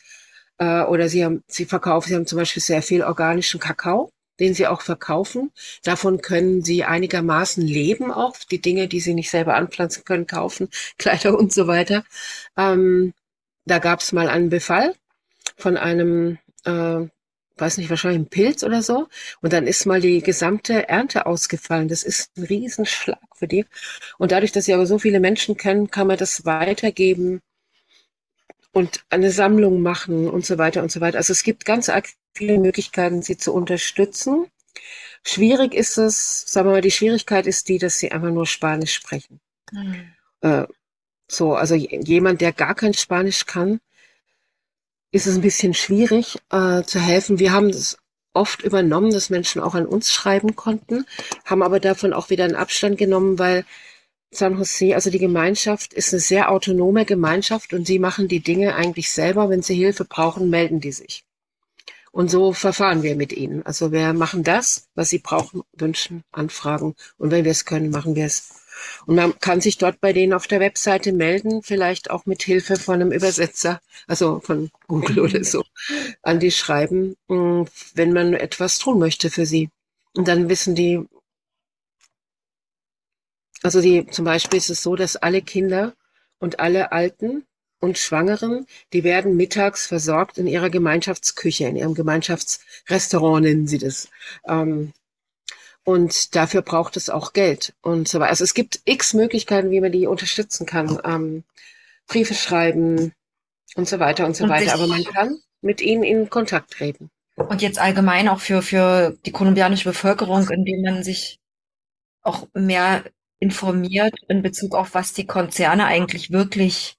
äh, 0.57 0.81
oder 0.83 1.09
sie 1.09 1.23
haben, 1.23 1.43
sie 1.47 1.65
verkaufen, 1.65 2.09
sie 2.09 2.15
haben 2.15 2.27
zum 2.27 2.39
Beispiel 2.39 2.63
sehr 2.63 2.81
viel 2.81 3.03
organischen 3.03 3.59
Kakao, 3.59 4.11
den 4.39 4.53
sie 4.53 4.67
auch 4.67 4.81
verkaufen. 4.81 5.51
Davon 5.83 6.21
können 6.21 6.63
sie 6.63 6.83
einigermaßen 6.83 7.63
leben, 7.65 8.11
auch 8.11 8.35
die 8.51 8.61
Dinge, 8.61 8.87
die 8.87 8.99
sie 8.99 9.13
nicht 9.13 9.29
selber 9.29 9.55
anpflanzen 9.55 10.03
können, 10.03 10.27
kaufen, 10.27 10.69
Kleider 10.97 11.37
und 11.37 11.53
so 11.53 11.67
weiter. 11.67 12.03
Ähm, 12.57 13.13
da 13.65 13.79
gab 13.79 14.01
es 14.01 14.11
mal 14.11 14.29
einen 14.29 14.49
Befall 14.49 14.93
von 15.57 15.77
einem 15.77 16.37
äh, 16.65 17.07
weiß 17.57 17.77
nicht, 17.77 17.89
wahrscheinlich 17.89 18.21
ein 18.21 18.29
Pilz 18.29 18.63
oder 18.63 18.81
so. 18.81 19.07
Und 19.41 19.53
dann 19.53 19.67
ist 19.67 19.85
mal 19.85 20.01
die 20.01 20.21
gesamte 20.21 20.89
Ernte 20.89 21.25
ausgefallen. 21.25 21.87
Das 21.87 22.03
ist 22.03 22.31
ein 22.37 22.43
Riesenschlag 22.43 23.19
für 23.35 23.47
die. 23.47 23.65
Und 24.17 24.31
dadurch, 24.31 24.51
dass 24.51 24.65
sie 24.65 24.73
aber 24.73 24.85
so 24.85 24.99
viele 24.99 25.19
Menschen 25.19 25.57
kennen, 25.57 25.89
kann 25.89 26.07
man 26.07 26.17
das 26.17 26.45
weitergeben 26.45 27.41
und 28.71 29.05
eine 29.09 29.31
Sammlung 29.31 29.81
machen 29.81 30.27
und 30.27 30.45
so 30.45 30.57
weiter 30.57 30.83
und 30.83 30.91
so 30.91 30.99
weiter. 30.99 31.17
Also 31.17 31.31
es 31.31 31.43
gibt 31.43 31.63
ganz 31.63 31.89
viele 32.33 32.59
Möglichkeiten, 32.59 33.21
sie 33.21 33.37
zu 33.37 33.53
unterstützen. 33.53 34.47
Schwierig 35.23 35.73
ist 35.73 35.97
es, 35.97 36.41
sagen 36.41 36.67
wir 36.67 36.73
mal, 36.73 36.81
die 36.81 36.91
Schwierigkeit 36.91 37.47
ist 37.47 37.69
die, 37.69 37.77
dass 37.77 37.97
sie 37.97 38.11
einfach 38.11 38.31
nur 38.31 38.45
Spanisch 38.45 38.93
sprechen. 38.93 39.39
Mhm. 39.71 40.13
Äh, 40.41 40.65
so, 41.27 41.55
also 41.55 41.73
jemand, 41.73 42.41
der 42.41 42.51
gar 42.51 42.75
kein 42.75 42.93
Spanisch 42.93 43.45
kann, 43.45 43.79
ist 45.15 45.27
es 45.27 45.35
ein 45.35 45.41
bisschen 45.41 45.73
schwierig 45.73 46.37
äh, 46.51 46.83
zu 46.83 46.99
helfen. 46.99 47.39
Wir 47.39 47.53
haben 47.53 47.69
es 47.69 47.97
oft 48.33 48.63
übernommen, 48.63 49.11
dass 49.13 49.29
Menschen 49.29 49.61
auch 49.61 49.73
an 49.73 49.85
uns 49.85 50.11
schreiben 50.11 50.57
konnten, 50.57 51.05
haben 51.45 51.63
aber 51.63 51.79
davon 51.79 52.11
auch 52.11 52.29
wieder 52.29 52.43
einen 52.43 52.55
Abstand 52.55 52.97
genommen, 52.97 53.39
weil 53.39 53.63
San 54.31 54.57
Jose, 54.57 54.93
also 54.93 55.09
die 55.09 55.19
Gemeinschaft, 55.19 55.93
ist 55.93 56.11
eine 56.11 56.19
sehr 56.19 56.51
autonome 56.51 57.05
Gemeinschaft 57.05 57.73
und 57.73 57.87
sie 57.87 57.97
machen 57.97 58.27
die 58.27 58.41
Dinge 58.41 58.75
eigentlich 58.75 59.09
selber. 59.09 59.49
Wenn 59.49 59.61
sie 59.61 59.75
Hilfe 59.75 60.03
brauchen, 60.03 60.49
melden 60.49 60.81
die 60.81 60.91
sich. 60.91 61.23
Und 62.11 62.29
so 62.29 62.51
verfahren 62.51 63.01
wir 63.01 63.15
mit 63.15 63.31
ihnen. 63.31 63.65
Also 63.65 63.93
wir 63.93 64.11
machen 64.11 64.43
das, 64.43 64.89
was 64.95 65.09
sie 65.09 65.19
brauchen, 65.19 65.61
wünschen, 65.71 66.23
anfragen. 66.33 66.93
Und 67.17 67.31
wenn 67.31 67.45
wir 67.45 67.51
es 67.51 67.63
können, 67.63 67.89
machen 67.89 68.15
wir 68.15 68.25
es. 68.25 68.64
Und 69.05 69.15
man 69.15 69.37
kann 69.39 69.61
sich 69.61 69.77
dort 69.77 70.01
bei 70.01 70.13
denen 70.13 70.33
auf 70.33 70.47
der 70.47 70.59
Webseite 70.59 71.13
melden, 71.13 71.63
vielleicht 71.63 72.11
auch 72.11 72.25
mit 72.25 72.43
Hilfe 72.43 72.75
von 72.77 72.95
einem 72.95 73.11
Übersetzer, 73.11 73.81
also 74.07 74.39
von 74.39 74.69
Google 74.87 75.19
oder 75.19 75.43
so, 75.43 75.63
an 76.21 76.39
die 76.39 76.51
schreiben, 76.51 77.15
mm, 77.27 77.63
wenn 77.93 78.13
man 78.13 78.33
etwas 78.33 78.79
tun 78.79 78.99
möchte 78.99 79.29
für 79.29 79.45
sie. 79.45 79.69
Und 80.13 80.27
dann 80.27 80.49
wissen 80.49 80.75
die, 80.75 81.05
also 83.63 83.81
die, 83.81 84.05
zum 84.07 84.25
Beispiel 84.25 84.57
ist 84.57 84.69
es 84.69 84.81
so, 84.81 84.95
dass 84.95 85.15
alle 85.15 85.41
Kinder 85.41 85.93
und 86.39 86.59
alle 86.59 86.91
Alten 86.91 87.45
und 87.79 87.97
Schwangeren, 87.97 88.67
die 88.93 89.03
werden 89.03 89.35
mittags 89.35 89.87
versorgt 89.87 90.37
in 90.37 90.47
ihrer 90.47 90.69
Gemeinschaftsküche, 90.69 91.65
in 91.65 91.75
ihrem 91.75 91.93
Gemeinschaftsrestaurant 91.93 93.43
nennen 93.43 93.67
sie 93.67 93.77
das. 93.77 94.09
Ähm, 94.47 94.93
und 95.85 96.35
dafür 96.35 96.63
braucht 96.63 96.97
es 96.97 97.09
auch 97.09 97.31
Geld 97.31 97.73
und 97.81 98.07
so 98.07 98.19
weiter. 98.19 98.31
Also 98.31 98.43
es 98.43 98.55
gibt 98.55 98.81
x 98.85 99.13
Möglichkeiten, 99.13 99.69
wie 99.69 99.79
man 99.79 99.91
die 99.91 100.07
unterstützen 100.07 100.65
kann. 100.65 100.99
Ähm, 101.05 101.43
Briefe 102.07 102.33
schreiben 102.33 103.13
und 103.75 103.87
so 103.87 103.99
weiter 103.99 104.25
und 104.25 104.35
so 104.35 104.45
und 104.45 104.49
weiter. 104.49 104.73
Aber 104.73 104.87
man 104.87 105.03
kann 105.03 105.37
mit 105.61 105.81
ihnen 105.81 106.03
in 106.03 106.29
Kontakt 106.29 106.71
treten. 106.71 107.11
Und 107.35 107.61
jetzt 107.61 107.79
allgemein 107.79 108.27
auch 108.29 108.39
für, 108.39 108.61
für 108.61 109.15
die 109.25 109.31
kolumbianische 109.31 109.89
Bevölkerung, 109.89 110.49
indem 110.49 110.81
man 110.81 111.03
sich 111.03 111.39
auch 112.23 112.47
mehr 112.53 113.03
informiert 113.39 114.15
in 114.27 114.41
Bezug 114.41 114.73
auf, 114.73 114.95
was 114.95 115.13
die 115.13 115.27
Konzerne 115.27 115.85
eigentlich 115.85 116.31
wirklich 116.31 116.97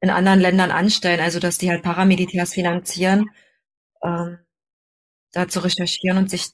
in 0.00 0.10
anderen 0.10 0.38
Ländern 0.38 0.70
anstellen. 0.70 1.20
Also, 1.20 1.40
dass 1.40 1.58
die 1.58 1.70
halt 1.70 1.82
Paramilitärs 1.82 2.52
finanzieren, 2.52 3.30
ähm, 4.02 4.38
da 5.32 5.48
zu 5.48 5.58
recherchieren 5.60 6.18
und 6.18 6.30
sich 6.30 6.50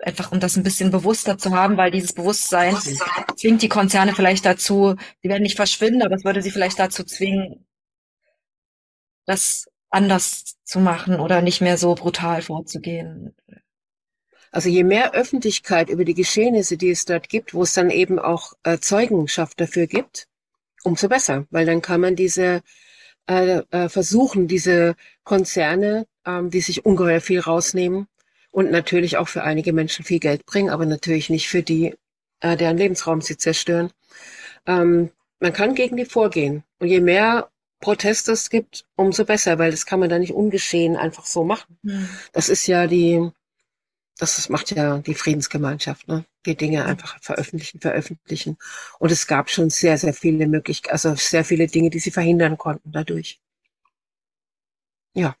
einfach 0.00 0.32
um 0.32 0.40
das 0.40 0.56
ein 0.56 0.62
bisschen 0.62 0.90
bewusster 0.90 1.38
zu 1.38 1.52
haben, 1.52 1.76
weil 1.76 1.90
dieses 1.90 2.12
Bewusstsein 2.12 2.76
zwingt 3.36 3.62
die 3.62 3.68
Konzerne 3.68 4.14
vielleicht 4.14 4.44
dazu, 4.44 4.94
sie 5.22 5.28
werden 5.28 5.42
nicht 5.42 5.56
verschwinden, 5.56 6.02
aber 6.02 6.14
es 6.14 6.24
würde 6.24 6.42
sie 6.42 6.50
vielleicht 6.50 6.78
dazu 6.78 7.04
zwingen, 7.04 7.66
das 9.26 9.66
anders 9.90 10.56
zu 10.64 10.80
machen 10.80 11.18
oder 11.20 11.42
nicht 11.42 11.60
mehr 11.60 11.78
so 11.78 11.94
brutal 11.94 12.42
vorzugehen. 12.42 13.34
Also 14.50 14.68
je 14.68 14.84
mehr 14.84 15.12
Öffentlichkeit 15.12 15.90
über 15.90 16.04
die 16.04 16.14
Geschehnisse, 16.14 16.76
die 16.76 16.90
es 16.90 17.04
dort 17.04 17.28
gibt, 17.28 17.52
wo 17.52 17.62
es 17.62 17.74
dann 17.74 17.90
eben 17.90 18.18
auch 18.18 18.54
äh, 18.62 18.78
Zeugenschaft 18.78 19.60
dafür 19.60 19.86
gibt, 19.86 20.26
umso 20.84 21.08
besser, 21.08 21.46
weil 21.50 21.66
dann 21.66 21.82
kann 21.82 22.00
man 22.00 22.16
diese 22.16 22.62
äh, 23.28 23.62
äh, 23.70 23.88
versuchen, 23.88 24.48
diese 24.48 24.96
Konzerne, 25.22 26.06
ähm, 26.24 26.50
die 26.50 26.60
sich 26.60 26.86
ungeheuer 26.86 27.20
viel 27.20 27.40
rausnehmen, 27.40 28.08
und 28.50 28.70
natürlich 28.70 29.16
auch 29.16 29.28
für 29.28 29.42
einige 29.42 29.72
Menschen 29.72 30.04
viel 30.04 30.20
Geld 30.20 30.44
bringen, 30.46 30.70
aber 30.70 30.86
natürlich 30.86 31.30
nicht 31.30 31.48
für 31.48 31.62
die, 31.62 31.94
äh, 32.40 32.56
deren 32.56 32.78
Lebensraum 32.78 33.20
sie 33.20 33.36
zerstören. 33.36 33.90
Ähm, 34.66 35.10
man 35.40 35.52
kann 35.52 35.74
gegen 35.74 35.96
die 35.96 36.04
vorgehen. 36.04 36.64
Und 36.78 36.88
je 36.88 37.00
mehr 37.00 37.50
Proteste 37.80 38.32
es 38.32 38.50
gibt, 38.50 38.84
umso 38.96 39.24
besser, 39.24 39.58
weil 39.58 39.70
das 39.70 39.86
kann 39.86 40.00
man 40.00 40.08
da 40.08 40.18
nicht 40.18 40.32
ungeschehen 40.32 40.96
einfach 40.96 41.26
so 41.26 41.44
machen. 41.44 41.78
Mhm. 41.82 42.08
Das 42.32 42.48
ist 42.48 42.66
ja 42.66 42.86
die, 42.86 43.30
das 44.18 44.48
macht 44.48 44.72
ja 44.72 44.98
die 44.98 45.14
Friedensgemeinschaft, 45.14 46.08
ne? 46.08 46.24
Die 46.44 46.56
Dinge 46.56 46.84
einfach 46.86 47.18
veröffentlichen, 47.22 47.80
veröffentlichen. 47.80 48.56
Und 48.98 49.12
es 49.12 49.26
gab 49.26 49.50
schon 49.50 49.70
sehr, 49.70 49.96
sehr 49.96 50.14
viele 50.14 50.48
Möglichkeiten, 50.48 50.92
also 50.92 51.14
sehr 51.14 51.44
viele 51.44 51.68
Dinge, 51.68 51.90
die 51.90 52.00
sie 52.00 52.10
verhindern 52.10 52.58
konnten 52.58 52.90
dadurch. 52.90 53.40
Ja. 55.14 55.36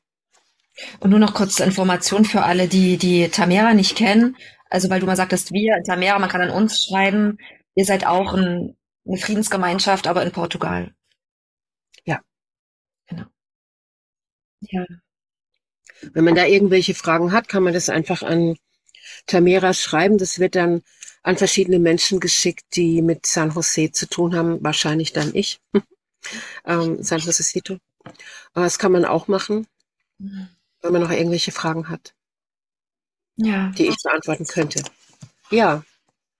Und 1.00 1.10
nur 1.10 1.18
noch 1.18 1.34
kurz 1.34 1.56
zur 1.56 1.66
Information 1.66 2.24
für 2.24 2.42
alle, 2.42 2.68
die 2.68 2.98
die 2.98 3.28
Tamera 3.28 3.74
nicht 3.74 3.96
kennen. 3.96 4.36
Also 4.70 4.90
weil 4.90 5.00
du 5.00 5.06
mal 5.06 5.16
sagtest, 5.16 5.52
wir, 5.52 5.82
Tamera, 5.84 6.18
man 6.18 6.28
kann 6.28 6.42
an 6.42 6.50
uns 6.50 6.84
schreiben. 6.84 7.38
Ihr 7.74 7.84
seid 7.84 8.06
auch 8.06 8.34
ein, 8.34 8.76
eine 9.06 9.16
Friedensgemeinschaft, 9.18 10.06
aber 10.06 10.22
in 10.22 10.32
Portugal. 10.32 10.94
Ja. 12.04 12.20
Genau. 13.06 13.24
Ja. 14.60 14.84
Wenn 16.12 16.24
man 16.24 16.34
da 16.34 16.46
irgendwelche 16.46 16.94
Fragen 16.94 17.32
hat, 17.32 17.48
kann 17.48 17.62
man 17.62 17.72
das 17.72 17.88
einfach 17.88 18.22
an 18.22 18.56
Tamera 19.26 19.72
schreiben. 19.72 20.18
Das 20.18 20.38
wird 20.38 20.54
dann 20.54 20.82
an 21.22 21.36
verschiedene 21.36 21.78
Menschen 21.78 22.20
geschickt, 22.20 22.64
die 22.76 23.02
mit 23.02 23.26
San 23.26 23.50
Jose 23.50 23.90
zu 23.90 24.08
tun 24.08 24.36
haben. 24.36 24.62
Wahrscheinlich 24.62 25.12
dann 25.12 25.34
ich. 25.34 25.60
ähm, 26.64 27.02
San 27.02 27.20
Josecito. 27.20 27.78
Aber 28.52 28.64
das 28.64 28.78
kann 28.78 28.92
man 28.92 29.04
auch 29.04 29.28
machen. 29.28 29.66
Mhm 30.18 30.48
wenn 30.82 30.92
man 30.92 31.02
noch 31.02 31.10
irgendwelche 31.10 31.52
Fragen 31.52 31.88
hat. 31.88 32.14
ja. 33.36 33.70
die 33.76 33.86
ich 33.86 33.96
beantworten 34.02 34.46
könnte. 34.46 34.82
Ja. 35.50 35.84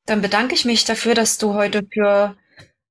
Dann 0.06 0.22
bedanke 0.22 0.54
ich 0.54 0.64
mich 0.64 0.84
dafür, 0.84 1.14
dass 1.14 1.38
du 1.38 1.54
heute 1.54 1.86
für 1.90 2.36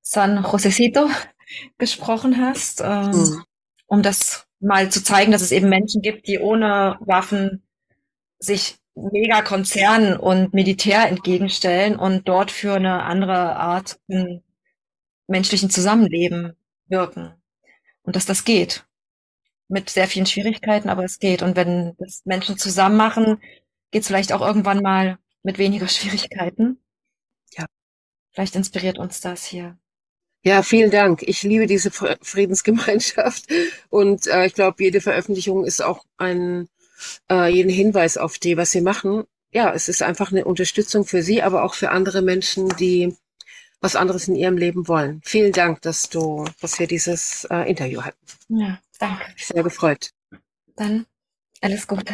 San 0.02 0.44
Josecito 0.44 1.10
gesprochen 1.78 2.42
hast, 2.42 2.82
ähm, 2.82 3.12
mhm. 3.12 3.44
um 3.86 4.02
das 4.02 4.46
mal 4.60 4.90
zu 4.90 5.04
zeigen, 5.04 5.32
dass 5.32 5.42
es 5.42 5.52
eben 5.52 5.70
Menschen 5.70 6.02
gibt, 6.02 6.28
die 6.28 6.40
ohne 6.40 6.98
Waffen 7.02 7.64
sich 8.40 8.78
Megakonzernen 8.96 10.18
und 10.18 10.54
Militär 10.54 11.08
entgegenstellen 11.08 11.98
und 11.98 12.28
dort 12.28 12.50
für 12.50 12.74
eine 12.74 13.04
andere 13.04 13.56
Art 13.56 14.00
von 14.08 14.44
menschlichen 15.28 15.70
Zusammenleben 15.70 16.54
wirken. 16.88 17.34
Und 18.02 18.16
dass 18.16 18.26
das 18.26 18.44
geht. 18.46 18.86
Mit 19.70 19.90
sehr 19.90 20.08
vielen 20.08 20.26
Schwierigkeiten, 20.26 20.90
aber 20.90 21.04
es 21.04 21.20
geht. 21.20 21.42
Und 21.42 21.56
wenn 21.56 21.96
das 21.98 22.22
Menschen 22.26 22.58
zusammen 22.58 22.96
machen, 22.96 23.42
geht 23.92 24.02
es 24.02 24.08
vielleicht 24.08 24.32
auch 24.32 24.42
irgendwann 24.42 24.82
mal 24.82 25.18
mit 25.44 25.58
weniger 25.58 25.88
Schwierigkeiten. 25.88 26.80
Ja. 27.58 27.66
Vielleicht 28.32 28.56
inspiriert 28.56 28.98
uns 28.98 29.22
das 29.22 29.46
hier. 29.46 29.78
Ja, 30.44 30.64
vielen 30.64 30.92
Dank. 30.92 31.24
Ich 31.24 31.44
liebe 31.44 31.68
diese 31.68 31.92
Friedensgemeinschaft 31.92 33.48
und 33.90 34.28
äh, 34.28 34.46
ich 34.46 34.54
glaube, 34.54 34.82
jede 34.84 35.02
Veröffentlichung 35.02 35.66
ist 35.66 35.84
auch 35.84 36.06
ein 36.18 36.70
äh, 37.30 37.52
jeden 37.52 37.72
Hinweis 37.72 38.18
auf 38.18 38.38
die, 38.38 38.56
was 38.56 38.72
sie 38.72 38.82
machen. 38.82 39.24
Ja, 39.52 39.74
es 39.74 39.90
ist 39.90 40.02
einfach 40.02 40.32
eine 40.32 40.46
Unterstützung 40.46 41.06
für 41.06 41.22
Sie, 41.22 41.42
aber 41.42 41.64
auch 41.64 41.74
für 41.74 41.90
andere 41.90 42.22
Menschen, 42.22 42.70
die 42.78 43.16
was 43.80 43.96
anderes 43.96 44.28
in 44.28 44.36
ihrem 44.36 44.58
Leben 44.58 44.88
wollen. 44.88 45.22
Vielen 45.24 45.52
Dank, 45.52 45.82
dass 45.82 46.10
du, 46.10 46.46
dass 46.62 46.80
wir 46.80 46.88
dieses 46.88 47.46
äh, 47.50 47.70
Interview 47.70 48.02
hatten. 48.02 48.18
Ja, 48.50 48.80
danke. 48.98 49.34
Sehr 49.38 49.64
gefreut. 49.64 50.12
Dann 50.76 51.06
alles 51.62 51.88
Gute. 51.88 52.14